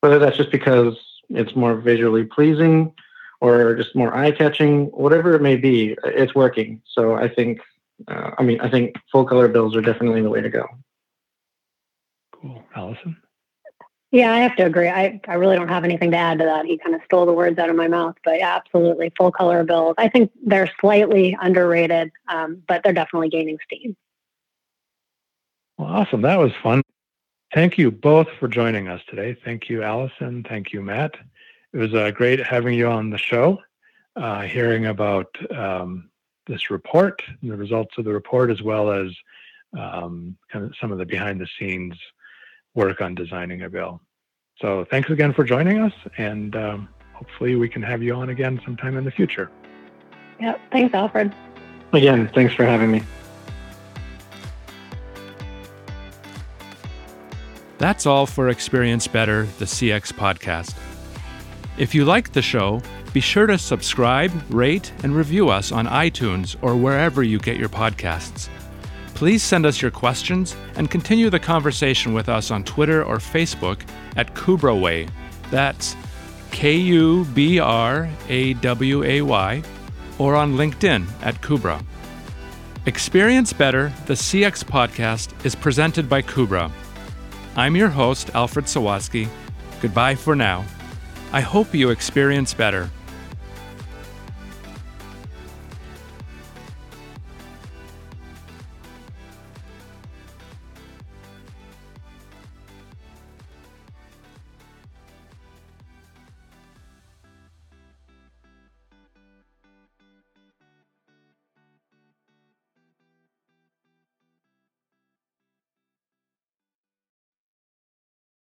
whether 0.00 0.18
that's 0.18 0.36
just 0.36 0.52
because 0.52 0.96
it's 1.30 1.56
more 1.56 1.74
visually 1.74 2.24
pleasing 2.24 2.94
or 3.40 3.74
just 3.74 3.96
more 3.96 4.14
eye 4.14 4.30
catching, 4.30 4.86
whatever 4.86 5.34
it 5.34 5.42
may 5.42 5.56
be, 5.56 5.96
it's 6.04 6.34
working. 6.34 6.80
So 6.86 7.14
I 7.14 7.28
think, 7.28 7.60
uh, 8.06 8.30
I 8.38 8.42
mean, 8.42 8.60
I 8.60 8.70
think 8.70 8.94
full 9.10 9.24
color 9.24 9.48
bills 9.48 9.74
are 9.74 9.80
definitely 9.80 10.22
the 10.22 10.30
way 10.30 10.40
to 10.40 10.50
go. 10.50 10.66
Cool. 12.32 12.62
Allison? 12.76 13.16
Yeah, 14.12 14.30
I 14.30 14.40
have 14.40 14.54
to 14.56 14.66
agree. 14.66 14.90
I, 14.90 15.18
I 15.26 15.34
really 15.34 15.56
don't 15.56 15.68
have 15.68 15.84
anything 15.84 16.10
to 16.10 16.18
add 16.18 16.38
to 16.38 16.44
that. 16.44 16.66
He 16.66 16.76
kind 16.76 16.94
of 16.94 17.00
stole 17.06 17.24
the 17.24 17.32
words 17.32 17.58
out 17.58 17.70
of 17.70 17.76
my 17.76 17.88
mouth, 17.88 18.14
but 18.22 18.38
yeah, 18.38 18.54
absolutely. 18.54 19.10
Full 19.16 19.32
color 19.32 19.64
bills. 19.64 19.94
I 19.96 20.08
think 20.08 20.30
they're 20.44 20.70
slightly 20.80 21.34
underrated, 21.40 22.12
um, 22.28 22.62
but 22.68 22.82
they're 22.84 22.92
definitely 22.92 23.30
gaining 23.30 23.56
steam. 23.64 23.96
Well, 25.78 25.88
awesome. 25.88 26.20
That 26.20 26.38
was 26.38 26.52
fun. 26.62 26.82
Thank 27.54 27.78
you 27.78 27.90
both 27.90 28.28
for 28.38 28.48
joining 28.48 28.86
us 28.86 29.00
today. 29.08 29.34
Thank 29.46 29.70
you, 29.70 29.82
Allison. 29.82 30.44
Thank 30.46 30.74
you, 30.74 30.82
Matt. 30.82 31.14
It 31.72 31.78
was 31.78 31.94
uh, 31.94 32.10
great 32.10 32.38
having 32.38 32.74
you 32.74 32.88
on 32.88 33.08
the 33.08 33.18
show, 33.18 33.62
uh, 34.16 34.42
hearing 34.42 34.86
about 34.86 35.34
um, 35.56 36.10
this 36.46 36.70
report 36.70 37.22
and 37.40 37.50
the 37.50 37.56
results 37.56 37.96
of 37.96 38.04
the 38.04 38.12
report, 38.12 38.50
as 38.50 38.60
well 38.60 38.90
as 38.90 39.10
um, 39.78 40.36
kind 40.50 40.66
of 40.66 40.74
some 40.78 40.92
of 40.92 40.98
the 40.98 41.06
behind 41.06 41.40
the 41.40 41.48
scenes 41.58 41.94
work 42.74 43.00
on 43.00 43.14
designing 43.14 43.62
a 43.62 43.70
bill. 43.70 44.00
So 44.58 44.84
thanks 44.90 45.10
again 45.10 45.32
for 45.32 45.44
joining 45.44 45.80
us, 45.80 45.92
and 46.18 46.54
um, 46.56 46.88
hopefully 47.12 47.56
we 47.56 47.68
can 47.68 47.82
have 47.82 48.02
you 48.02 48.14
on 48.14 48.28
again 48.28 48.60
sometime 48.64 48.96
in 48.96 49.04
the 49.04 49.10
future. 49.10 49.50
Yep. 50.40 50.60
Thanks, 50.70 50.94
Alfred. 50.94 51.34
Again, 51.92 52.30
thanks 52.34 52.54
for 52.54 52.64
having 52.64 52.90
me. 52.90 53.02
That's 57.78 58.06
all 58.06 58.26
for 58.26 58.48
Experience 58.48 59.08
Better, 59.08 59.46
the 59.58 59.64
CX 59.64 60.12
podcast. 60.12 60.76
If 61.78 61.94
you 61.94 62.04
like 62.04 62.32
the 62.32 62.42
show, 62.42 62.80
be 63.12 63.20
sure 63.20 63.46
to 63.46 63.58
subscribe, 63.58 64.30
rate, 64.50 64.92
and 65.02 65.14
review 65.14 65.48
us 65.48 65.72
on 65.72 65.86
iTunes 65.86 66.56
or 66.62 66.76
wherever 66.76 67.22
you 67.22 67.38
get 67.38 67.56
your 67.56 67.68
podcasts. 67.68 68.48
Please 69.14 69.42
send 69.42 69.66
us 69.66 69.80
your 69.80 69.90
questions 69.90 70.56
and 70.76 70.90
continue 70.90 71.30
the 71.30 71.38
conversation 71.38 72.12
with 72.12 72.28
us 72.28 72.50
on 72.50 72.64
Twitter 72.64 73.04
or 73.04 73.18
Facebook 73.18 73.82
at 74.16 74.34
Kubraway. 74.34 75.08
That's 75.50 75.94
K 76.50 76.76
U 76.76 77.24
B 77.26 77.58
R 77.58 78.08
A 78.28 78.54
W 78.54 79.04
A 79.04 79.22
Y, 79.22 79.62
or 80.18 80.34
on 80.34 80.54
LinkedIn 80.56 81.06
at 81.22 81.40
Kubra. 81.40 81.84
Experience 82.86 83.52
Better, 83.52 83.92
the 84.06 84.14
CX 84.14 84.64
podcast, 84.64 85.44
is 85.46 85.54
presented 85.54 86.08
by 86.08 86.20
Kubra. 86.20 86.70
I'm 87.54 87.76
your 87.76 87.88
host, 87.88 88.30
Alfred 88.34 88.64
Sawatsky. 88.64 89.28
Goodbye 89.80 90.14
for 90.14 90.34
now. 90.34 90.64
I 91.32 91.40
hope 91.42 91.74
you 91.74 91.90
experience 91.90 92.52
better. 92.54 92.90